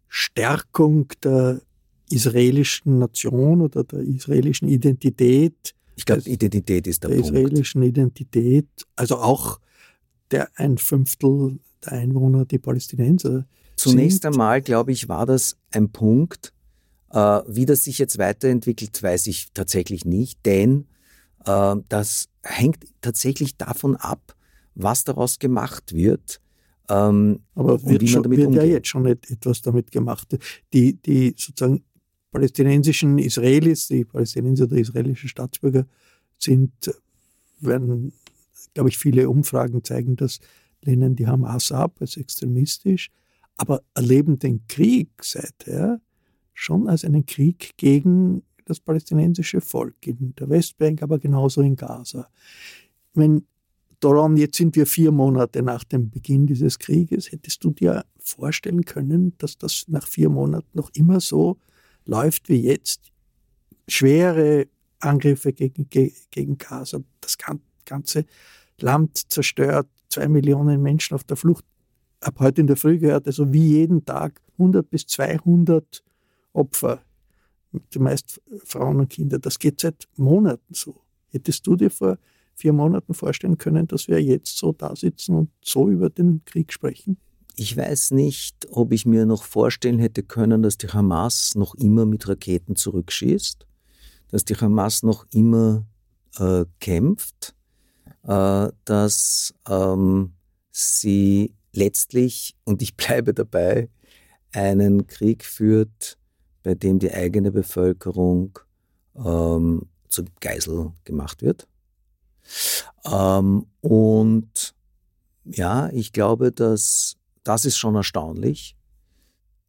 [0.08, 1.62] Stärkung der
[2.10, 5.74] israelischen Nation oder der israelischen Identität.
[5.96, 7.30] Ich glaube, Identität ist der, der Punkt.
[7.30, 9.58] israelischen Identität, also auch
[10.30, 13.46] der ein Fünftel der Einwohner, die Palästinenser.
[13.76, 14.32] Zunächst sind.
[14.32, 16.52] einmal, glaube ich, war das ein Punkt.
[17.10, 20.86] Äh, wie das sich jetzt weiterentwickelt, weiß ich tatsächlich nicht, denn
[21.46, 24.34] äh, das hängt tatsächlich davon ab,
[24.74, 26.40] was daraus gemacht wird.
[26.88, 28.62] Ähm, Aber wird, damit wird umgeht.
[28.62, 30.36] ja jetzt schon etwas damit gemacht.
[30.72, 31.84] Die, die sozusagen
[32.30, 35.86] palästinensischen Israelis, die Palästinenser, die israelischen Staatsbürger
[36.38, 36.72] sind,
[37.60, 38.12] werden,
[38.74, 40.40] glaube ich, viele Umfragen zeigen das,
[40.84, 43.10] lehnen die Hamas ab als extremistisch,
[43.56, 46.00] aber erleben den Krieg seither
[46.52, 52.28] schon als einen Krieg gegen das palästinensische Volk in der Westbank, aber genauso in Gaza.
[53.12, 53.46] Wenn
[54.00, 58.84] Doron, jetzt sind wir vier Monate nach dem Beginn dieses Krieges, hättest du dir vorstellen
[58.84, 61.58] können, dass das nach vier Monaten noch immer so
[62.04, 63.12] läuft wie jetzt?
[63.88, 64.66] Schwere
[65.00, 67.36] Angriffe gegen, gegen Gaza, das
[67.84, 68.24] ganze
[68.80, 71.64] Land zerstört, zwei Millionen Menschen auf der Flucht.
[72.20, 76.02] Ab heute in der Früh gehört also wie jeden Tag 100 bis 200
[76.52, 77.02] Opfer,
[77.90, 79.38] zumeist Frauen und Kinder.
[79.38, 80.94] Das geht seit Monaten so.
[81.30, 82.18] Hättest du dir vor
[82.54, 86.72] vier Monaten vorstellen können, dass wir jetzt so da sitzen und so über den Krieg
[86.72, 87.16] sprechen?
[87.56, 92.06] Ich weiß nicht, ob ich mir noch vorstellen hätte können, dass die Hamas noch immer
[92.06, 93.66] mit Raketen zurückschießt,
[94.28, 95.84] dass die Hamas noch immer
[96.38, 97.53] äh, kämpft,
[98.26, 100.34] äh, dass ähm,
[100.70, 103.88] sie letztlich, und ich bleibe dabei,
[104.52, 106.18] einen Krieg führt,
[106.62, 108.58] bei dem die eigene Bevölkerung
[109.16, 111.68] ähm, zur Geisel gemacht wird.
[113.04, 114.74] Ähm, und
[115.44, 118.76] ja, ich glaube, dass das ist schon erstaunlich.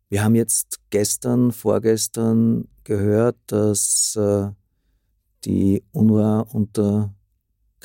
[0.07, 4.49] Wir haben jetzt gestern, vorgestern gehört, dass äh,
[5.43, 7.13] die UNRWA unter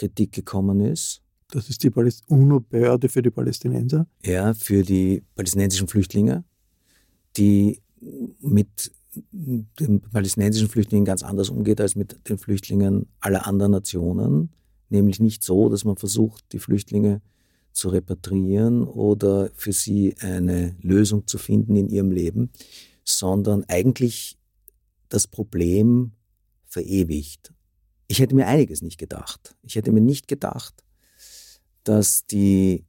[0.00, 1.22] Kritik gekommen ist.
[1.50, 4.06] Das ist die UNO-Behörde für die Palästinenser?
[4.24, 6.44] Ja, für die palästinensischen Flüchtlinge,
[7.36, 7.82] die
[8.40, 8.92] mit
[9.34, 14.50] den palästinensischen Flüchtlingen ganz anders umgeht als mit den Flüchtlingen aller anderen Nationen.
[14.88, 17.20] Nämlich nicht so, dass man versucht, die Flüchtlinge
[17.72, 22.50] zu repatriieren oder für sie eine Lösung zu finden in ihrem Leben,
[23.04, 24.38] sondern eigentlich
[25.08, 26.12] das Problem
[26.66, 27.52] verewigt.
[28.10, 29.54] Ich hätte mir einiges nicht gedacht.
[29.62, 30.82] Ich hätte mir nicht gedacht,
[31.84, 32.84] dass die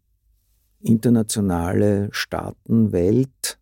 [0.79, 3.59] internationale Staatenwelt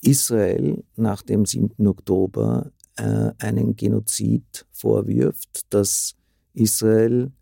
[0.00, 1.88] Israel nach dem 7.
[1.88, 6.14] Oktober äh, einen Genozid vorwirft, dass
[6.52, 7.32] Israel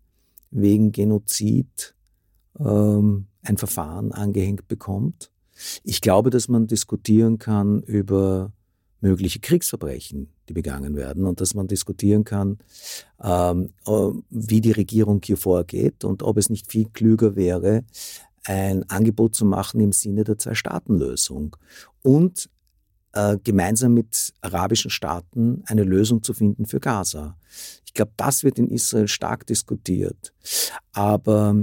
[0.49, 1.93] wegen Genozid
[2.57, 5.29] ähm, ein Verfahren angehängt bekommt.
[5.83, 8.53] Ich glaube, dass man diskutieren kann über
[9.05, 12.57] mögliche Kriegsverbrechen, die begangen werden und dass man diskutieren kann,
[13.23, 13.91] ähm, äh,
[14.29, 17.83] wie die Regierung hier vorgeht und ob es nicht viel klüger wäre,
[18.45, 21.55] ein Angebot zu machen im Sinne der Zwei-Staaten-Lösung
[22.01, 22.49] und
[23.13, 27.37] äh, gemeinsam mit arabischen Staaten eine Lösung zu finden für Gaza.
[27.85, 30.33] Ich glaube, das wird in Israel stark diskutiert.
[30.91, 31.55] Aber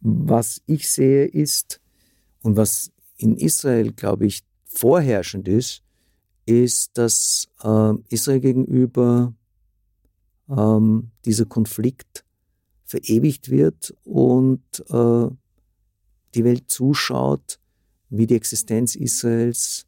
[0.00, 1.80] was ich sehe ist,
[2.42, 5.82] und was in Israel, glaube ich, vorherrschend ist,
[6.48, 9.34] ist, dass äh, Israel gegenüber
[10.48, 12.24] ähm, dieser Konflikt
[12.84, 15.28] verewigt wird und äh,
[16.34, 17.58] die Welt zuschaut,
[18.08, 19.86] wie die Existenz Israels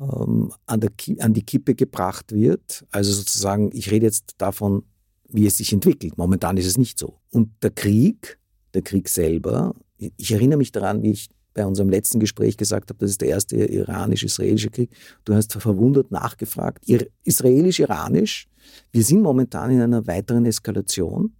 [0.00, 2.86] ähm, an, der, an die Kippe gebracht wird.
[2.90, 4.84] Also sozusagen, ich rede jetzt davon,
[5.28, 6.16] wie es sich entwickelt.
[6.16, 7.20] Momentan ist es nicht so.
[7.30, 8.38] Und der Krieg
[8.74, 9.74] der Krieg selber.
[10.16, 13.28] Ich erinnere mich daran, wie ich bei unserem letzten Gespräch gesagt habe, das ist der
[13.28, 14.90] erste iranisch-israelische Krieg.
[15.24, 16.84] Du hast verwundert nachgefragt,
[17.24, 18.48] israelisch-iranisch.
[18.92, 21.34] Wir sind momentan in einer weiteren Eskalation.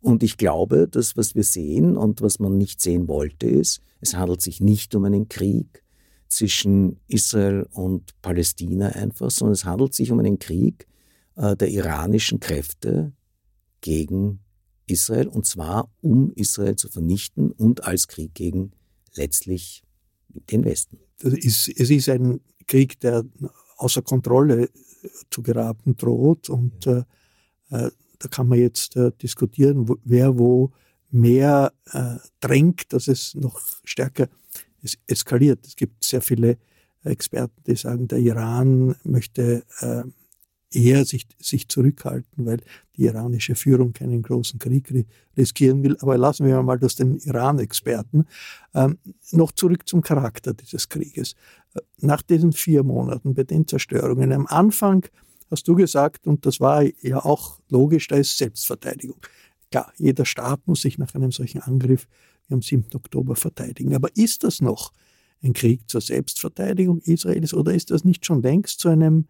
[0.00, 4.16] Und ich glaube, dass was wir sehen und was man nicht sehen wollte, ist, es
[4.16, 5.84] handelt sich nicht um einen Krieg
[6.26, 10.88] zwischen Israel und Palästina einfach, sondern es handelt sich um einen Krieg
[11.36, 13.12] äh, der iranischen Kräfte
[13.80, 14.40] gegen
[14.86, 18.72] Israel, und zwar um Israel zu vernichten und als Krieg gegen
[19.14, 19.82] letztlich
[20.28, 20.98] den Westen.
[21.20, 23.24] Ist, es ist ein Krieg, der
[23.76, 24.70] außer Kontrolle
[25.30, 27.04] zu geraten droht und äh,
[27.70, 30.72] äh, da kann man jetzt äh, diskutieren, wo, wer wo
[31.10, 34.28] mehr äh, drängt, dass es noch stärker
[34.82, 35.66] es eskaliert.
[35.66, 36.58] Es gibt sehr viele
[37.04, 40.02] Experten, die sagen, der Iran möchte äh,
[40.74, 42.58] eher sich, sich zurückhalten, weil
[42.96, 44.92] die iranische Führung keinen großen Krieg
[45.36, 45.96] riskieren will.
[46.00, 48.26] Aber lassen wir mal das den Iran-Experten.
[48.74, 48.98] Ähm,
[49.30, 51.34] noch zurück zum Charakter dieses Krieges.
[51.74, 55.06] Äh, nach diesen vier Monaten bei den Zerstörungen, am Anfang
[55.50, 59.18] hast du gesagt, und das war ja auch logisch, da ist Selbstverteidigung.
[59.70, 62.08] Klar, jeder Staat muss sich nach einem solchen Angriff
[62.48, 62.86] wie am 7.
[62.94, 63.94] Oktober verteidigen.
[63.94, 64.92] Aber ist das noch
[65.42, 69.26] ein Krieg zur Selbstverteidigung Israels oder ist das nicht schon längst zu einem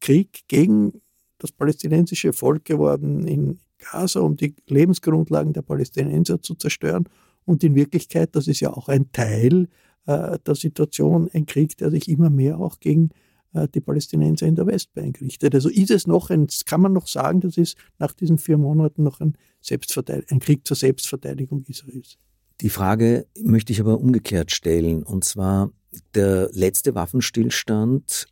[0.00, 1.00] Krieg gegen
[1.38, 7.08] das palästinensische Volk geworden in Gaza, um die Lebensgrundlagen der Palästinenser zu zerstören.
[7.44, 9.68] Und in Wirklichkeit, das ist ja auch ein Teil
[10.06, 13.10] äh, der Situation, ein Krieg, der sich immer mehr auch gegen
[13.52, 15.54] äh, die Palästinenser in der Westbank richtet.
[15.54, 19.02] Also ist es noch ein, kann man noch sagen, das ist nach diesen vier Monaten
[19.02, 19.36] noch ein,
[19.70, 22.18] ein Krieg zur Selbstverteidigung Israels.
[22.60, 25.02] Die Frage möchte ich aber umgekehrt stellen.
[25.02, 25.70] Und zwar,
[26.14, 28.28] der letzte Waffenstillstand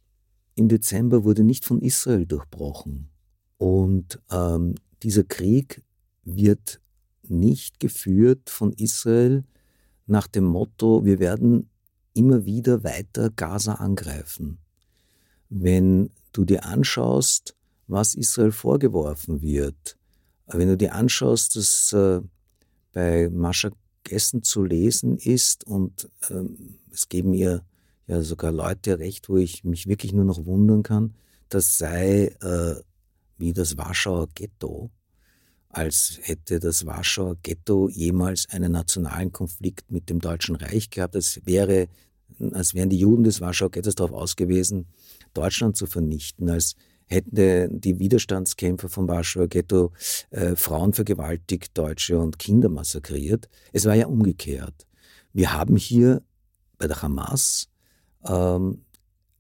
[0.55, 3.09] im Dezember wurde nicht von Israel durchbrochen.
[3.59, 5.83] Und ähm, dieser Krieg
[6.25, 6.81] wird
[7.23, 9.45] nicht geführt von Israel
[10.07, 11.71] nach dem Motto, wir werden
[12.13, 14.59] immer wieder weiter Gaza angreifen.
[15.49, 17.55] Wenn du dir anschaust,
[17.87, 19.97] was Israel vorgeworfen wird,
[20.47, 22.21] wenn du dir anschaust, dass äh,
[22.93, 23.71] bei Mascha
[24.05, 27.65] Gessen zu lesen ist und ähm, es geben ihr
[28.07, 31.15] ja sogar Leute recht, wo ich mich wirklich nur noch wundern kann,
[31.49, 32.75] das sei äh,
[33.39, 34.91] wie das Warschauer Ghetto,
[35.69, 41.17] als hätte das Warschauer Ghetto jemals einen nationalen Konflikt mit dem Deutschen Reich gehabt.
[41.17, 41.89] als wäre,
[42.53, 44.87] als wären die Juden des Warschauer Ghettos darauf ausgewiesen,
[45.33, 46.77] Deutschland zu vernichten, als
[47.07, 49.93] hätten die Widerstandskämpfer vom Warschauer Ghetto
[50.31, 53.49] äh, Frauen vergewaltigt, Deutsche und Kinder massakriert.
[53.73, 54.87] Es war ja umgekehrt.
[55.33, 56.23] Wir haben hier
[56.79, 57.69] bei der Hamas
[58.27, 58.83] ähm,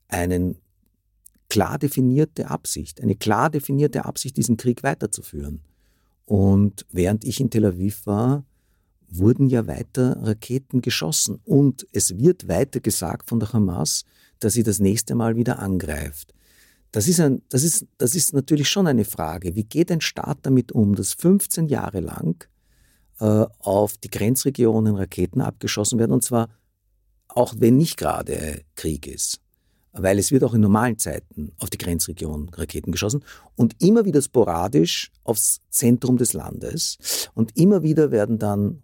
[0.08, 0.56] einen
[1.48, 5.60] klar definierte Absicht, eine klar definierte Absicht, diesen Krieg weiterzuführen.
[6.24, 8.44] Und während ich in Tel Aviv war,
[9.08, 11.40] wurden ja weiter Raketen geschossen.
[11.44, 14.04] Und es wird weiter gesagt von der Hamas,
[14.40, 16.34] dass sie das nächste Mal wieder angreift.
[16.90, 19.54] Das ist, ein, das, ist, das ist natürlich schon eine Frage.
[19.56, 22.46] Wie geht ein Staat damit um, dass 15 Jahre lang
[23.20, 26.48] äh, auf die Grenzregionen Raketen abgeschossen werden, und zwar
[27.34, 29.40] auch wenn nicht gerade Krieg ist?
[29.92, 33.22] Weil es wird auch in normalen Zeiten auf die Grenzregion Raketen geschossen
[33.54, 37.28] und immer wieder sporadisch aufs Zentrum des Landes.
[37.34, 38.82] Und immer wieder werden dann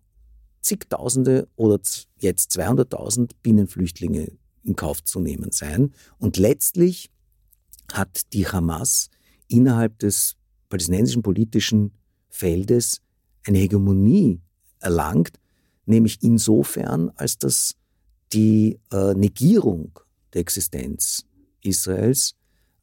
[0.61, 1.80] zigtausende oder
[2.18, 4.32] jetzt 200.000 Binnenflüchtlinge
[4.62, 5.92] in Kauf zu nehmen sein.
[6.18, 7.11] Und letztlich
[7.92, 9.11] hat die Hamas
[9.48, 10.36] innerhalb des
[10.68, 11.92] palästinensischen politischen
[12.28, 13.01] Feldes
[13.46, 14.40] eine Hegemonie
[14.80, 15.40] erlangt,
[15.86, 17.74] nämlich insofern, als dass
[18.33, 19.99] die äh, Negierung
[20.33, 21.24] der Existenz
[21.62, 22.35] Israels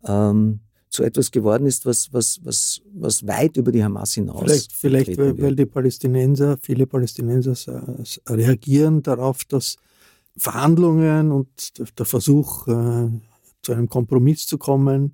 [0.06, 4.44] ähm, zu etwas geworden ist, was, was, was, was weit über die Hamas hinaus.
[4.44, 7.56] Vielleicht, vielleicht weil, weil die Palästinenser, viele Palästinenser
[8.28, 9.76] reagieren darauf, dass
[10.38, 11.50] Verhandlungen und
[11.98, 13.10] der Versuch, äh,
[13.62, 15.14] zu einem Kompromiss zu kommen,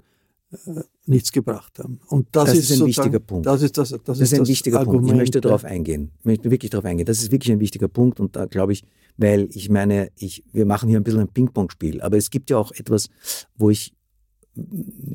[0.52, 2.00] äh, nichts gebracht haben.
[2.08, 3.46] Und das, das ist, ist, ein wichtiger Punkt.
[3.46, 5.14] Das ist das, das, das ist ein wichtiger Argument, Punkt.
[5.14, 6.12] Ich möchte darauf eingehen.
[6.20, 7.06] Ich möchte wirklich darauf eingehen.
[7.06, 8.84] Das ist wirklich ein wichtiger Punkt und da glaube ich,
[9.18, 12.58] weil ich meine, ich, wir machen hier ein bisschen ein Ping-Pong-Spiel, aber es gibt ja
[12.58, 13.10] auch etwas,
[13.56, 13.94] wo ich,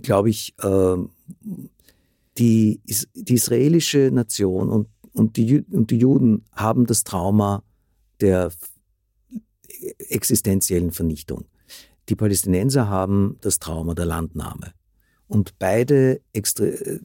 [0.03, 0.97] glaube ich, äh,
[2.39, 2.81] die,
[3.15, 7.63] die israelische Nation und, und, die, und die Juden haben das Trauma
[8.21, 8.53] der
[10.09, 11.45] existenziellen Vernichtung.
[12.09, 14.73] Die Palästinenser haben das Trauma der Landnahme.
[15.29, 16.21] Und beide,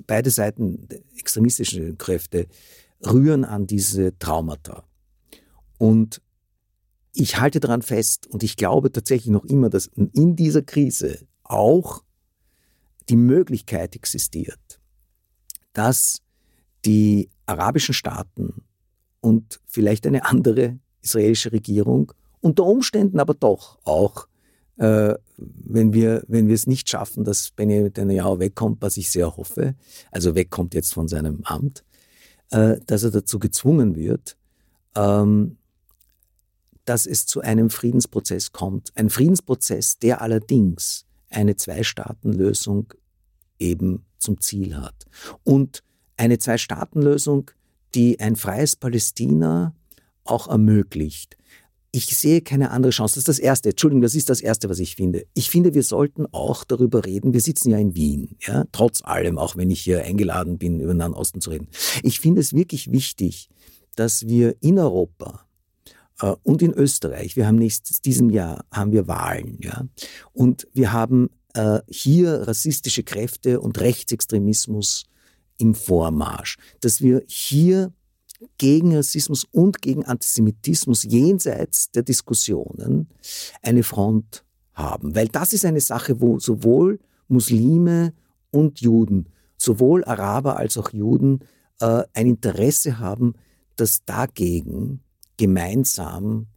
[0.07, 2.47] beide Seiten, extremistische Kräfte,
[3.05, 4.83] rühren an diese Traumata.
[5.77, 6.21] Und
[7.13, 12.03] ich halte daran fest und ich glaube tatsächlich noch immer, dass in dieser Krise auch
[13.09, 14.79] die Möglichkeit existiert,
[15.73, 16.21] dass
[16.85, 18.63] die arabischen Staaten
[19.19, 24.27] und vielleicht eine andere israelische Regierung unter Umständen aber doch auch
[24.77, 29.35] äh, wenn wir wenn wir es nicht schaffen, dass Benjamin Netanyahu wegkommt, was ich sehr
[29.37, 29.75] hoffe,
[30.11, 31.83] also wegkommt jetzt von seinem Amt,
[32.51, 34.37] äh, dass er dazu gezwungen wird,
[34.95, 35.57] ähm,
[36.85, 38.91] dass es zu einem Friedensprozess kommt.
[38.95, 42.93] Ein Friedensprozess, der allerdings eine Zwei-Staaten-Lösung
[43.59, 45.05] eben zum Ziel hat.
[45.43, 45.83] Und
[46.17, 47.51] eine Zwei-Staaten-Lösung,
[47.95, 49.73] die ein freies Palästina
[50.25, 51.37] auch ermöglicht
[51.95, 53.13] ich sehe keine andere Chance.
[53.13, 53.69] Das ist das Erste.
[53.69, 55.25] Entschuldigung, das ist das Erste, was ich finde.
[55.35, 57.33] Ich finde, wir sollten auch darüber reden.
[57.33, 60.93] Wir sitzen ja in Wien, ja, trotz allem, auch wenn ich hier eingeladen bin, über
[60.93, 61.67] den Nahen Osten zu reden.
[62.01, 63.47] Ich finde es wirklich wichtig,
[63.95, 65.45] dass wir in Europa
[66.19, 69.85] äh, und in Österreich, wir haben nächstes diesem Jahr haben wir Wahlen, ja,
[70.31, 75.05] und wir haben äh, hier rassistische Kräfte und Rechtsextremismus
[75.59, 77.93] im Vormarsch, dass wir hier
[78.57, 83.07] gegen Rassismus und gegen Antisemitismus jenseits der Diskussionen
[83.61, 85.15] eine Front haben.
[85.15, 88.13] Weil das ist eine Sache, wo sowohl Muslime
[88.51, 91.39] und Juden, sowohl Araber als auch Juden
[91.79, 93.33] äh, ein Interesse haben,
[93.75, 95.01] dass dagegen
[95.37, 96.47] gemeinsam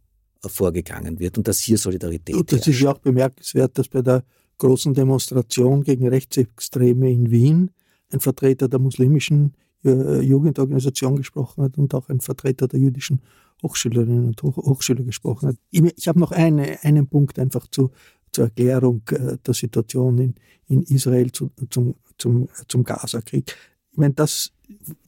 [0.43, 2.67] äh, vorgegangen wird und dass hier Solidarität und Das herrscht.
[2.69, 4.23] ist ja auch bemerkenswert, dass bei der
[4.57, 7.71] großen Demonstration gegen Rechtsextreme in Wien
[8.11, 13.21] ein Vertreter der muslimischen Jugendorganisation gesprochen hat und auch ein Vertreter der jüdischen
[13.63, 15.55] Hochschülerinnen und Hochschüler gesprochen hat.
[15.71, 17.91] Ich, ich habe noch eine, einen Punkt einfach zu,
[18.31, 20.35] zur Erklärung äh, der Situation in,
[20.67, 23.55] in Israel zu, zum, zum, zum Gaza-Krieg.
[23.91, 24.51] Ich meine, das,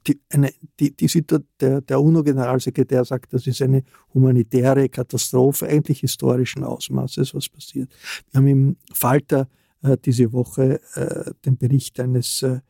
[0.07, 1.25] die, eine, die, die
[1.61, 7.91] der, der UNO-Generalsekretär sagt, das ist eine humanitäre Katastrophe, eigentlich historischen Ausmaßes, was passiert.
[8.31, 9.47] Wir haben im Falter
[9.83, 12.61] äh, diese Woche äh, den Bericht eines äh,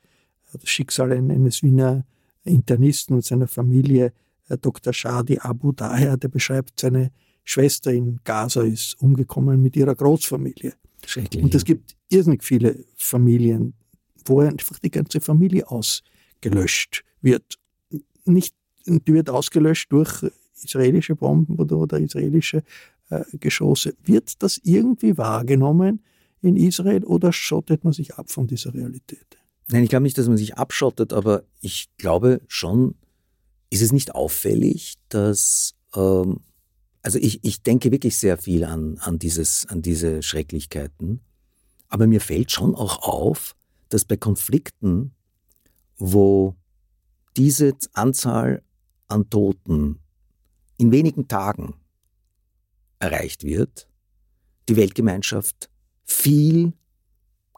[0.53, 2.05] das Schicksal eines Wiener
[2.43, 4.13] Internisten und seiner Familie,
[4.47, 4.93] äh, Dr.
[4.93, 7.11] Shadi Abu Daher, der beschreibt, seine
[7.43, 10.73] Schwester in Gaza ist umgekommen mit ihrer Großfamilie.
[11.05, 11.43] Schrecklich.
[11.43, 13.73] Und es gibt irrsinnig viele Familien,
[14.25, 17.55] wo einfach die ganze Familie ausgelöscht wird.
[18.25, 20.25] Nicht, die wird ausgelöscht durch
[20.63, 22.63] israelische Bomben oder, oder israelische
[23.09, 23.95] äh, Geschosse.
[24.03, 26.03] Wird das irgendwie wahrgenommen
[26.41, 29.38] in Israel oder schottet man sich ab von dieser Realität?
[29.71, 32.95] Nein, ich glaube nicht, dass man sich abschottet, aber ich glaube schon,
[33.69, 36.39] ist es nicht auffällig, dass, ähm,
[37.03, 41.21] also ich, ich denke wirklich sehr viel an, an, dieses, an diese Schrecklichkeiten,
[41.87, 43.55] aber mir fällt schon auch auf,
[43.89, 45.13] dass bei Konflikten,
[45.97, 46.55] wo
[47.37, 48.63] diese Anzahl
[49.07, 49.99] an Toten
[50.77, 51.75] in wenigen Tagen
[52.97, 53.87] erreicht wird,
[54.67, 55.69] die Weltgemeinschaft
[56.05, 56.73] viel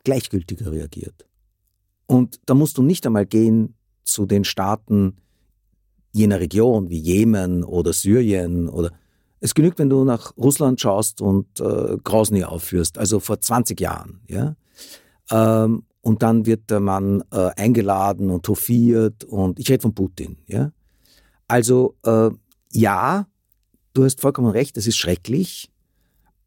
[0.04, 1.26] gleichgültiger reagiert.
[2.12, 5.16] Und da musst du nicht einmal gehen zu den Staaten
[6.12, 8.92] jener Region wie Jemen oder Syrien oder
[9.40, 14.20] es genügt, wenn du nach Russland schaust und äh, Grozny aufführst, also vor 20 Jahren,
[14.28, 14.58] ja.
[15.32, 20.36] Ähm, und dann wird der Mann äh, eingeladen und hofiert und ich rede von Putin,
[20.48, 20.74] ja.
[21.48, 22.30] Also äh,
[22.74, 23.26] ja,
[23.94, 25.72] du hast vollkommen recht, das ist schrecklich,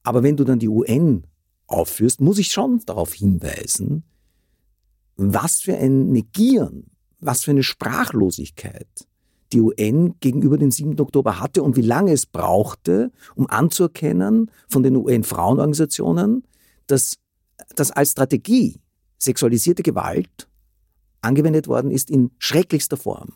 [0.02, 1.24] aber wenn du dann die UN
[1.68, 4.04] aufführst, muss ich schon darauf hinweisen,
[5.16, 6.90] was für ein Negieren,
[7.20, 8.88] was für eine Sprachlosigkeit
[9.52, 10.98] die UN gegenüber dem 7.
[11.00, 16.44] Oktober hatte und wie lange es brauchte, um anzuerkennen von den UN-Frauenorganisationen,
[16.86, 17.18] dass
[17.76, 18.80] das als Strategie
[19.18, 20.48] sexualisierte Gewalt
[21.20, 23.34] angewendet worden ist in schrecklichster Form.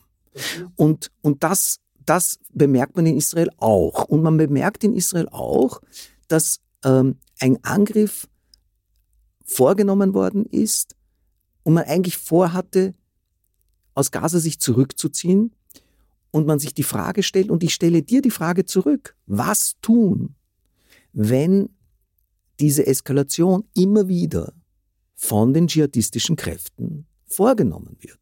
[0.75, 4.05] Und, und das, das bemerkt man in Israel auch.
[4.05, 5.81] Und man bemerkt in Israel auch,
[6.27, 8.27] dass ähm, ein Angriff
[9.43, 10.95] vorgenommen worden ist,
[11.63, 12.93] und man eigentlich vorhatte,
[13.93, 15.53] aus Gaza sich zurückzuziehen
[16.31, 20.35] und man sich die Frage stellt, und ich stelle dir die Frage zurück, was tun,
[21.11, 21.69] wenn
[22.59, 24.53] diese Eskalation immer wieder
[25.15, 28.19] von den dschihadistischen Kräften vorgenommen wird?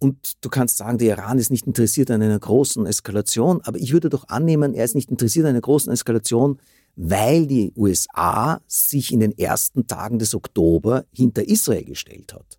[0.00, 3.92] Und du kannst sagen, der Iran ist nicht interessiert an einer großen Eskalation, aber ich
[3.92, 6.58] würde doch annehmen, er ist nicht interessiert an einer großen Eskalation,
[7.00, 12.58] weil die USA sich in den ersten Tagen des Oktober hinter Israel gestellt hat.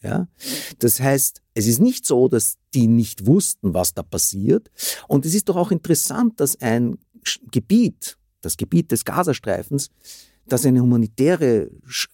[0.00, 0.28] Ja?
[0.78, 4.70] Das heißt, es ist nicht so, dass die nicht wussten, was da passiert.
[5.08, 6.98] Und es ist doch auch interessant, dass ein
[7.50, 9.90] Gebiet, das Gebiet des Gazastreifens,
[10.46, 11.68] das eine humanitäre,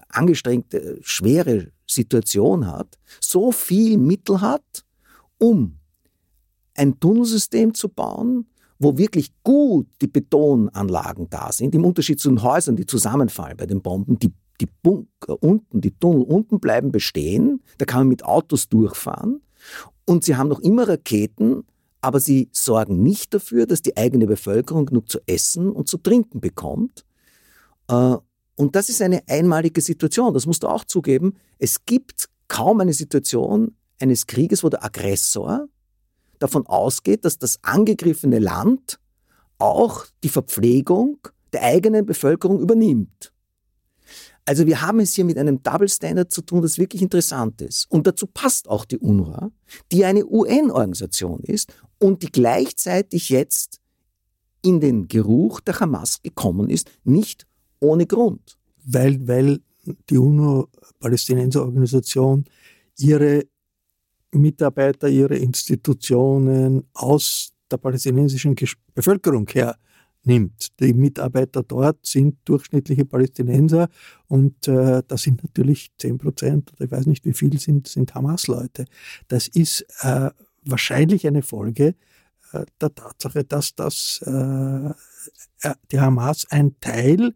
[0.09, 4.87] angestrengte, schwere Situation hat, so viel Mittel hat,
[5.37, 5.79] um
[6.74, 8.47] ein Tunnelsystem zu bauen,
[8.79, 13.66] wo wirklich gut die Betonanlagen da sind, im Unterschied zu den Häusern, die zusammenfallen bei
[13.66, 18.24] den Bomben, die, die Bunker unten, die Tunnel unten bleiben bestehen, da kann man mit
[18.24, 19.41] Autos durchfahren
[20.05, 21.64] und sie haben noch immer Raketen,
[22.01, 26.41] aber sie sorgen nicht dafür, dass die eigene Bevölkerung genug zu essen und zu trinken
[26.41, 27.05] bekommt.
[27.89, 28.16] Äh,
[28.55, 31.35] und das ist eine einmalige Situation, das musst du auch zugeben.
[31.59, 35.68] Es gibt kaum eine Situation eines Krieges, wo der Aggressor
[36.39, 38.99] davon ausgeht, dass das angegriffene Land
[39.59, 41.18] auch die Verpflegung
[41.53, 43.32] der eigenen Bevölkerung übernimmt.
[44.45, 47.91] Also wir haben es hier mit einem Double Standard zu tun, das wirklich interessant ist.
[47.91, 49.51] Und dazu passt auch die UNRWA,
[49.91, 53.80] die eine UN-Organisation ist und die gleichzeitig jetzt
[54.62, 57.49] in den Geruch der Hamas gekommen ist, nicht
[57.80, 58.57] ohne Grund.
[58.84, 59.59] Weil, weil
[60.11, 62.45] die UNO-Palästinenser-Organisation
[62.99, 63.47] ihre
[64.39, 68.55] Mitarbeiter, ihre Institutionen aus der palästinensischen
[68.95, 69.76] Bevölkerung her
[70.26, 70.78] nimmt.
[70.80, 73.89] Die Mitarbeiter dort sind durchschnittliche Palästinenser
[74.26, 78.14] und äh, das sind natürlich 10 Prozent oder ich weiß nicht wie viel sind, sind
[78.14, 78.87] Hamas-Leute.
[79.28, 80.30] Das ist äh,
[80.64, 81.95] wahrscheinlich eine Folge
[82.53, 87.34] äh, der Tatsache, dass das, äh, die Hamas ein Teil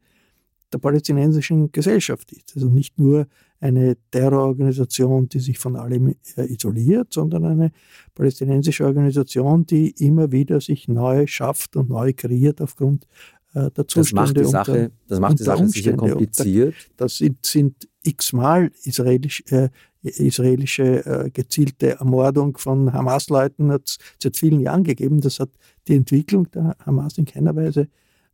[0.72, 2.52] der palästinensischen Gesellschaft ist.
[2.54, 3.26] Also nicht nur
[3.60, 7.72] eine Terrororganisation, die sich von allem äh, isoliert, sondern eine
[8.14, 13.06] palästinensische Organisation, die immer wieder sich neu schafft und neu kreiert aufgrund
[13.54, 14.32] äh, der Zustände.
[14.42, 16.74] Das macht die Sache, das macht die Sache sicher kompliziert.
[16.96, 19.68] Das sind, sind x-mal israelisch, äh,
[20.02, 25.20] israelische äh, gezielte Ermordung von Hamas-Leuten hat es seit vielen Jahren gegeben.
[25.20, 25.50] Das hat
[25.86, 27.88] die Entwicklung der Hamas in keiner Weise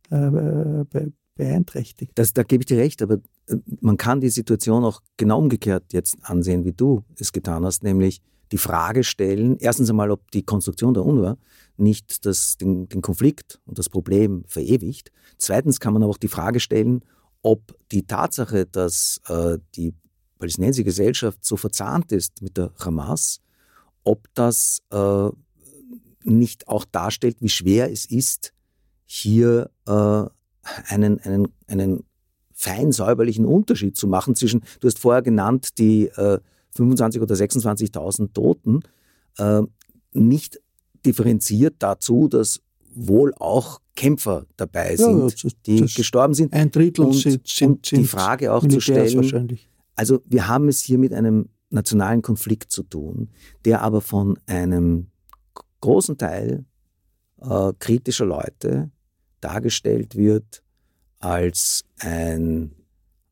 [0.09, 0.85] äh,
[1.37, 2.11] beeinträchtigt.
[2.15, 3.15] Das, da gebe ich dir recht, aber
[3.47, 7.83] äh, man kann die Situation auch genau umgekehrt jetzt ansehen, wie du es getan hast,
[7.83, 8.21] nämlich
[8.51, 11.37] die Frage stellen, erstens einmal, ob die Konstruktion der UNRWA
[11.77, 15.11] nicht das, den, den Konflikt und das Problem verewigt.
[15.37, 17.03] Zweitens kann man aber auch die Frage stellen,
[17.41, 19.93] ob die Tatsache, dass äh, die
[20.39, 23.41] palästinensische Gesellschaft so verzahnt ist mit der Hamas,
[24.03, 25.29] ob das äh,
[26.23, 28.53] nicht auch darstellt, wie schwer es ist,
[29.05, 30.23] hier äh,
[30.87, 32.03] einen, einen, einen
[32.53, 36.39] fein säuberlichen Unterschied zu machen zwischen, du hast vorher genannt, die äh,
[36.75, 38.81] 25.000 oder 26.000 Toten,
[39.37, 39.61] äh,
[40.13, 40.59] nicht
[41.05, 42.61] differenziert dazu, dass
[42.93, 46.53] wohl auch Kämpfer dabei sind, ja, das, die das gestorben sind.
[46.53, 49.59] Ein Drittel und, sind, sind, und die Frage auch zu stellen.
[49.95, 53.29] Also wir haben es hier mit einem nationalen Konflikt zu tun,
[53.65, 55.07] der aber von einem
[55.81, 56.65] großen Teil
[57.41, 58.91] äh, kritischer Leute
[59.41, 60.63] dargestellt wird
[61.19, 62.71] als ein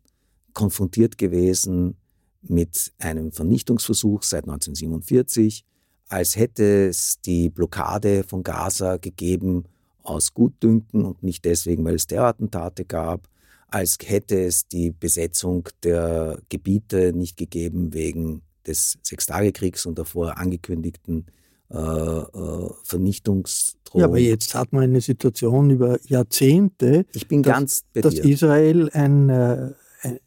[0.54, 1.98] konfrontiert gewesen
[2.42, 5.64] mit einem Vernichtungsversuch seit 1947,
[6.10, 9.64] als hätte es die Blockade von Gaza gegeben
[10.04, 13.30] aus Gutdünken und nicht deswegen, weil es Terrorattentate gab,
[13.72, 21.26] als hätte es die Besetzung der Gebiete nicht gegeben wegen des Sechstagekriegs und davor angekündigten
[21.72, 24.02] äh, äh, Vernichtungsdrohungen.
[24.02, 28.90] Ja, aber jetzt hat man eine Situation über Jahrzehnte, ich bin dass, ganz dass Israel
[28.92, 29.72] ein, äh,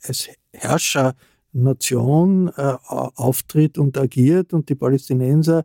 [0.03, 5.65] als Herrschernation äh, auftritt und agiert und die Palästinenser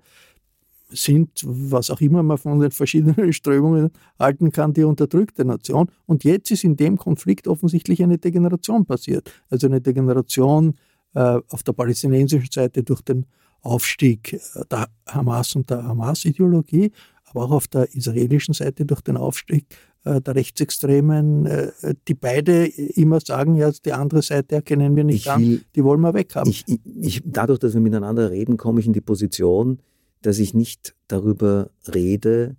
[0.90, 5.90] sind, was auch immer man von den verschiedenen Strömungen halten kann, die unterdrückte Nation.
[6.06, 9.32] Und jetzt ist in dem Konflikt offensichtlich eine Degeneration passiert.
[9.50, 10.76] Also eine Degeneration
[11.14, 13.26] äh, auf der palästinensischen Seite durch den
[13.62, 14.40] Aufstieg äh,
[14.72, 16.92] der Hamas und der Hamas-Ideologie,
[17.26, 19.66] aber auch auf der israelischen Seite durch den Aufstieg
[20.06, 21.72] äh, der Rechtsextremen, äh,
[22.08, 26.02] die beide immer sagen, ja, die andere Seite erkennen wir nicht will, an, die wollen
[26.02, 26.50] wir weghaben.
[26.50, 26.66] Ich,
[27.02, 29.80] ich, dadurch, dass wir miteinander reden, komme ich in die Position,
[30.22, 32.56] dass ich nicht darüber rede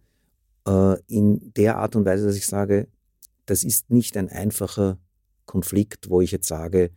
[0.67, 2.89] äh, in der Art und Weise, dass ich sage,
[3.47, 4.99] das ist nicht ein einfacher
[5.47, 6.91] Konflikt, wo ich jetzt sage,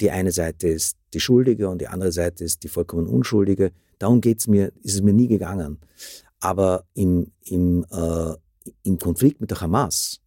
[0.00, 3.72] die eine Seite ist die Schuldige und die andere Seite ist die vollkommen Unschuldige.
[3.98, 5.78] Darum geht's mir, ist es mir nie gegangen.
[6.40, 8.34] Aber im, im, äh,
[8.82, 10.20] im Konflikt mit der Hamas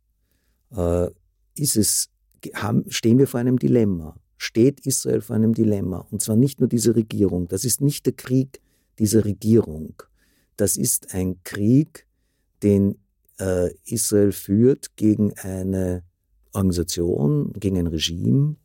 [0.75, 1.07] äh,
[1.55, 2.09] ist es,
[2.53, 4.15] haben, stehen wir vor einem Dilemma.
[4.37, 6.07] Steht Israel vor einem Dilemma.
[6.11, 7.47] Und zwar nicht nur diese Regierung.
[7.47, 8.61] Das ist nicht der Krieg
[8.99, 10.01] dieser Regierung.
[10.55, 12.07] Das ist ein Krieg,
[12.63, 12.97] den
[13.39, 16.03] äh, Israel führt gegen eine
[16.53, 18.55] Organisation, gegen ein Regime,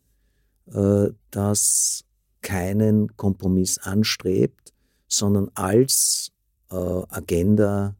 [0.72, 2.04] äh, das
[2.40, 4.72] keinen Kompromiss anstrebt,
[5.06, 6.32] sondern als
[6.70, 7.94] äh, Agenda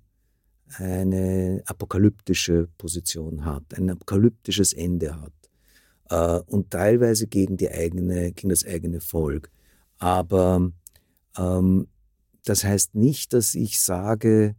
[0.79, 5.33] eine apokalyptische Position hat, ein apokalyptisches Ende hat
[6.09, 9.51] äh, und teilweise gegen, die eigene, gegen das eigene Volk.
[9.99, 10.73] Aber
[11.37, 11.89] ähm,
[12.45, 14.57] das heißt nicht, dass ich sage,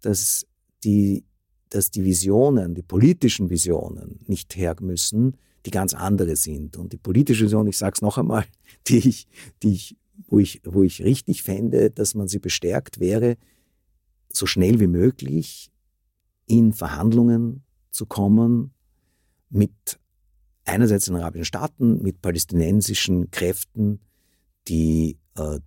[0.00, 0.46] dass
[0.84, 1.24] die,
[1.68, 6.76] dass die Visionen, die politischen Visionen nicht her müssen, die ganz andere sind.
[6.76, 8.44] Und die politische Vision, ich sage es noch einmal,
[8.88, 9.28] die ich,
[9.62, 13.36] die ich, wo, ich, wo ich richtig fände, dass man sie bestärkt, wäre,
[14.32, 15.70] so schnell wie möglich
[16.46, 18.72] in Verhandlungen zu kommen
[19.50, 19.72] mit
[20.64, 24.00] einerseits den arabischen Staaten, mit palästinensischen Kräften,
[24.68, 25.58] die äh,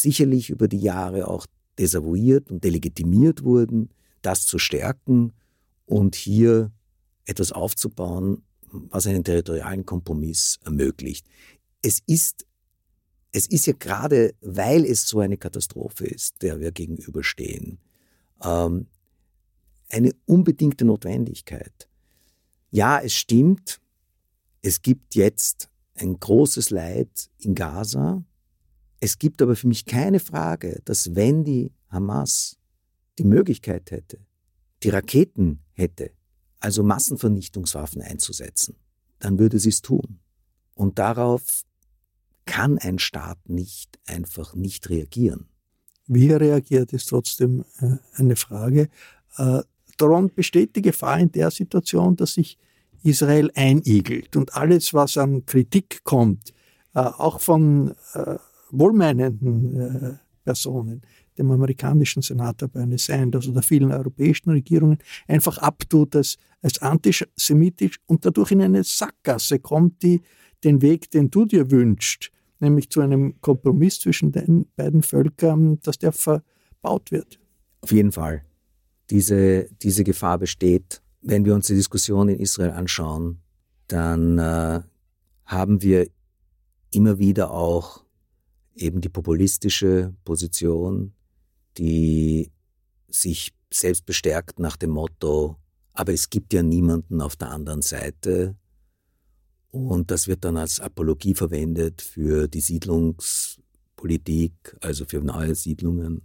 [0.00, 1.46] sicherlich über die Jahre auch
[1.78, 3.90] desavouiert und delegitimiert wurden,
[4.22, 5.32] das zu stärken
[5.86, 6.72] und hier
[7.26, 11.26] etwas aufzubauen, was einen territorialen Kompromiss ermöglicht.
[11.82, 12.46] Es ist,
[13.32, 17.78] es ist ja gerade, weil es so eine Katastrophe ist, der wir gegenüberstehen,
[18.42, 18.86] ähm,
[19.90, 21.88] eine unbedingte Notwendigkeit.
[22.70, 23.80] Ja, es stimmt,
[24.62, 28.24] es gibt jetzt ein großes Leid in Gaza,
[29.04, 32.56] es gibt aber für mich keine Frage, dass wenn die Hamas
[33.18, 34.18] die Möglichkeit hätte,
[34.82, 36.12] die Raketen hätte,
[36.58, 38.76] also Massenvernichtungswaffen einzusetzen,
[39.18, 40.20] dann würde sie es tun.
[40.74, 41.64] Und darauf
[42.46, 45.48] kann ein Staat nicht einfach nicht reagieren.
[46.06, 48.88] Wie er reagiert, ist trotzdem äh, eine Frage.
[49.36, 49.60] Äh,
[49.98, 52.56] daran besteht die Gefahr in der Situation, dass sich
[53.02, 56.54] Israel einigelt und alles, was an Kritik kommt,
[56.94, 57.94] äh, auch von
[58.78, 60.14] wohlmeinenden äh,
[60.44, 61.02] Personen,
[61.38, 68.24] dem amerikanischen Senator Bernie Sanders oder vielen europäischen Regierungen, einfach abtut als, als antisemitisch und
[68.24, 70.20] dadurch in eine Sackgasse kommt, die
[70.62, 75.98] den Weg, den du dir wünschst, nämlich zu einem Kompromiss zwischen den beiden Völkern, dass
[75.98, 77.38] der verbaut wird.
[77.80, 78.44] Auf jeden Fall.
[79.10, 81.02] Diese, diese Gefahr besteht.
[81.20, 83.40] Wenn wir uns die Diskussion in Israel anschauen,
[83.88, 84.80] dann äh,
[85.44, 86.08] haben wir
[86.90, 88.03] immer wieder auch
[88.74, 91.14] eben die populistische Position,
[91.78, 92.50] die
[93.08, 95.56] sich selbst bestärkt nach dem Motto,
[95.92, 98.56] aber es gibt ja niemanden auf der anderen Seite.
[99.70, 106.22] Und das wird dann als Apologie verwendet für die Siedlungspolitik, also für neue Siedlungen,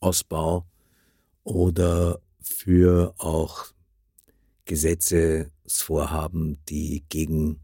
[0.00, 0.66] Ausbau
[1.44, 3.66] oder für auch
[4.64, 7.60] Gesetzesvorhaben, die gegen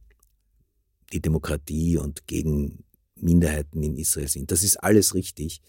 [1.12, 2.84] die Demokratie und gegen
[3.22, 4.50] Minderheiten in Israel sind.
[4.50, 5.62] Das ist alles richtig.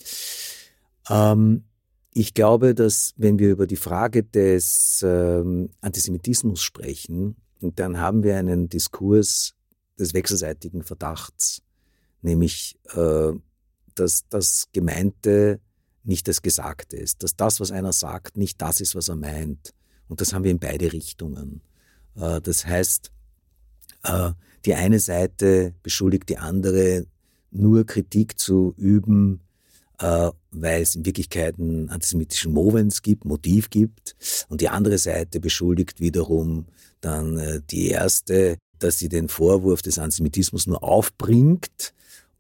[1.10, 1.64] Ähm,
[2.12, 8.38] ich glaube, dass wenn wir über die Frage des ähm, Antisemitismus sprechen, dann haben wir
[8.38, 9.56] einen Diskurs
[9.98, 11.62] des wechselseitigen Verdachts,
[12.22, 13.32] nämlich äh,
[13.96, 15.60] dass das Gemeinte
[16.04, 19.74] nicht das Gesagte ist, dass das, was einer sagt, nicht das ist, was er meint.
[20.08, 21.62] Und das haben wir in beide Richtungen.
[22.16, 23.12] Äh, das heißt,
[24.04, 24.32] äh,
[24.66, 27.06] die eine Seite beschuldigt die andere,
[27.54, 29.42] nur Kritik zu üben,
[30.00, 34.16] äh, weil es in Wirklichkeit einen antisemitischen Movens gibt, Motiv gibt.
[34.50, 36.66] Und die andere Seite beschuldigt wiederum
[37.02, 41.94] dann äh, die erste, dass sie den Vorwurf des Antisemitismus nur aufbringt,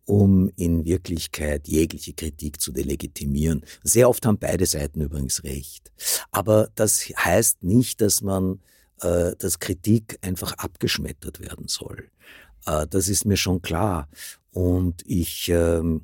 [0.05, 3.63] um in Wirklichkeit jegliche Kritik zu delegitimieren.
[3.83, 5.91] Sehr oft haben beide Seiten übrigens recht.
[6.31, 8.59] Aber das heißt nicht, dass man,
[9.01, 12.09] äh, dass Kritik einfach abgeschmettert werden soll.
[12.65, 14.07] Äh, das ist mir schon klar.
[14.51, 16.01] Und ich ähm,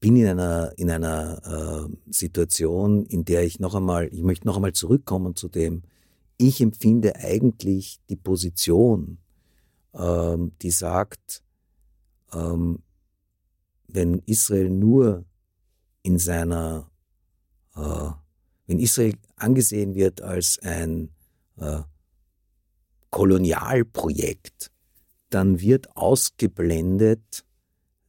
[0.00, 4.56] bin in einer, in einer äh, Situation, in der ich noch einmal, ich möchte noch
[4.56, 5.82] einmal zurückkommen zu dem,
[6.38, 9.18] ich empfinde eigentlich die Position,
[9.94, 11.42] ähm, die sagt,
[12.32, 12.82] ähm,
[13.88, 15.24] wenn Israel nur
[16.02, 16.90] in seiner,
[17.74, 18.10] äh,
[18.66, 21.10] wenn Israel angesehen wird als ein
[23.10, 24.70] Kolonialprojekt,
[25.30, 27.44] dann wird ausgeblendet,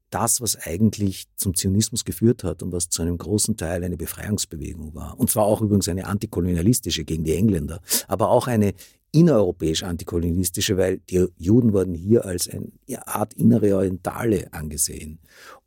[0.09, 4.95] das, was eigentlich zum Zionismus geführt hat und was zu einem großen Teil eine Befreiungsbewegung
[4.95, 5.19] war.
[5.19, 8.73] Und zwar auch übrigens eine antikolonialistische gegen die Engländer, aber auch eine
[9.11, 12.71] innereuropäisch antikolonialistische, weil die Juden wurden hier als eine
[13.07, 15.19] Art innere Orientale angesehen.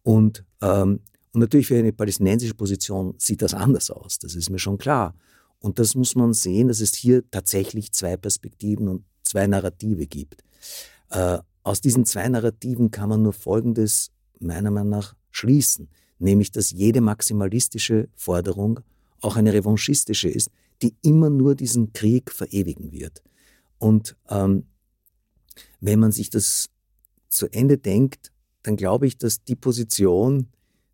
[0.03, 1.01] Und, ähm,
[1.32, 5.14] und natürlich für eine palästinensische Position sieht das anders aus, das ist mir schon klar.
[5.59, 10.42] Und das muss man sehen, dass es hier tatsächlich zwei Perspektiven und zwei Narrative gibt.
[11.11, 15.88] Äh, aus diesen zwei Narrativen kann man nur Folgendes meiner Meinung nach schließen,
[16.18, 18.80] nämlich dass jede maximalistische Forderung
[19.20, 20.50] auch eine revanchistische ist,
[20.82, 23.22] die immer nur diesen Krieg verewigen wird.
[23.78, 24.64] Und ähm,
[25.80, 26.70] wenn man sich das
[27.28, 28.32] zu Ende denkt,
[28.62, 30.48] dann glaube ich, dass die Position,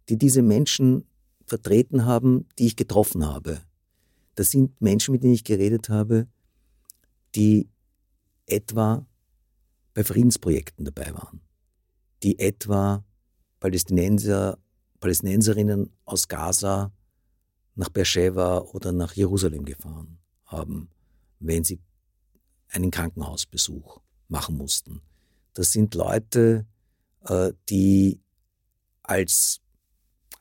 [0.08, 1.04] die diese Menschen
[1.46, 3.60] vertreten haben, die ich getroffen habe,
[4.34, 6.26] das sind Menschen, mit denen ich geredet habe,
[7.34, 7.68] die
[8.46, 9.06] etwa
[9.96, 11.40] bei Friedensprojekten dabei waren,
[12.22, 13.02] die etwa
[13.60, 14.58] Palästinenser,
[15.00, 16.92] Palästinenserinnen aus Gaza
[17.76, 20.90] nach Beersheba oder nach Jerusalem gefahren haben,
[21.40, 21.80] wenn sie
[22.68, 25.00] einen Krankenhausbesuch machen mussten.
[25.54, 26.66] Das sind Leute,
[27.24, 28.20] äh, die
[29.02, 29.62] als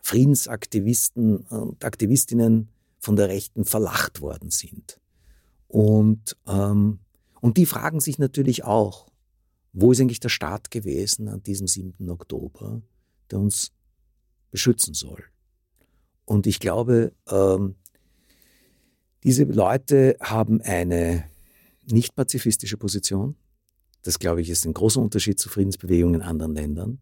[0.01, 2.67] Friedensaktivisten und Aktivistinnen
[2.99, 4.99] von der Rechten verlacht worden sind.
[5.69, 6.99] Und, ähm,
[7.39, 9.14] und die fragen sich natürlich auch,
[9.75, 12.09] wo ist eigentlich der Staat gewesen an diesem 7.
[12.09, 12.81] Oktober?
[13.31, 13.71] der uns
[14.51, 15.23] beschützen soll.
[16.25, 17.75] Und ich glaube, ähm,
[19.23, 21.29] diese Leute haben eine
[21.83, 23.35] nicht pazifistische Position.
[24.01, 26.99] Das, glaube ich, ist ein großer Unterschied zu Friedensbewegungen in anderen Ländern.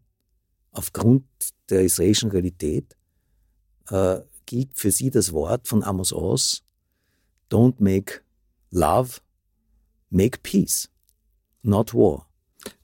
[0.70, 1.24] Aufgrund
[1.70, 2.96] der israelischen Realität
[3.88, 6.62] äh, gilt für sie das Wort von Amos Oz,
[7.50, 8.22] don't make
[8.70, 9.20] love,
[10.10, 10.90] make peace,
[11.62, 12.28] not war.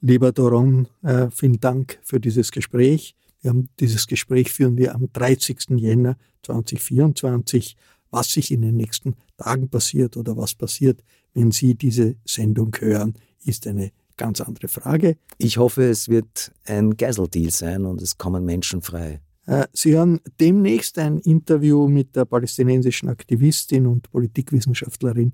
[0.00, 3.14] Lieber Doron, äh, vielen Dank für dieses Gespräch.
[3.42, 5.78] Wir haben dieses Gespräch führen wir am 30.
[5.78, 7.76] Jänner 2024.
[8.10, 11.02] Was sich in den nächsten Tagen passiert oder was passiert,
[11.32, 13.14] wenn Sie diese Sendung hören,
[13.44, 15.16] ist eine ganz andere Frage.
[15.38, 19.20] Ich hoffe, es wird ein Geiseldeal sein und es kommen Menschen frei.
[19.46, 25.32] Äh, Sie hören demnächst ein Interview mit der palästinensischen Aktivistin und Politikwissenschaftlerin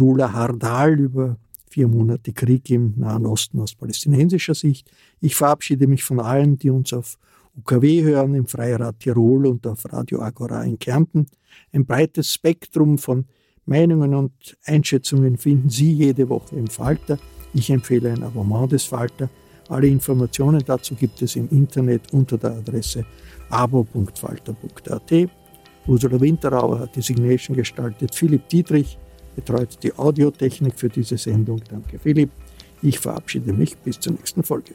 [0.00, 1.36] Rula Hardal über
[1.74, 4.88] vier Monate Krieg im Nahen Osten aus palästinensischer Sicht.
[5.20, 7.18] Ich verabschiede mich von allen, die uns auf
[7.58, 11.26] UKW hören, im Freirad Tirol und auf Radio Agora in Kärnten.
[11.72, 13.24] Ein breites Spektrum von
[13.66, 17.18] Meinungen und Einschätzungen finden Sie jede Woche im Falter.
[17.54, 19.28] Ich empfehle ein Abonnement des Falter.
[19.68, 23.04] Alle Informationen dazu gibt es im Internet unter der Adresse
[23.50, 25.28] abo.falter.at.
[25.88, 28.14] Ursula Winterauer hat die Signation gestaltet.
[28.14, 28.96] Philipp Dietrich
[29.34, 31.60] betreut die Audiotechnik für diese Sendung.
[31.68, 32.30] Danke, Philipp.
[32.82, 34.74] Ich verabschiede mich bis zur nächsten Folge.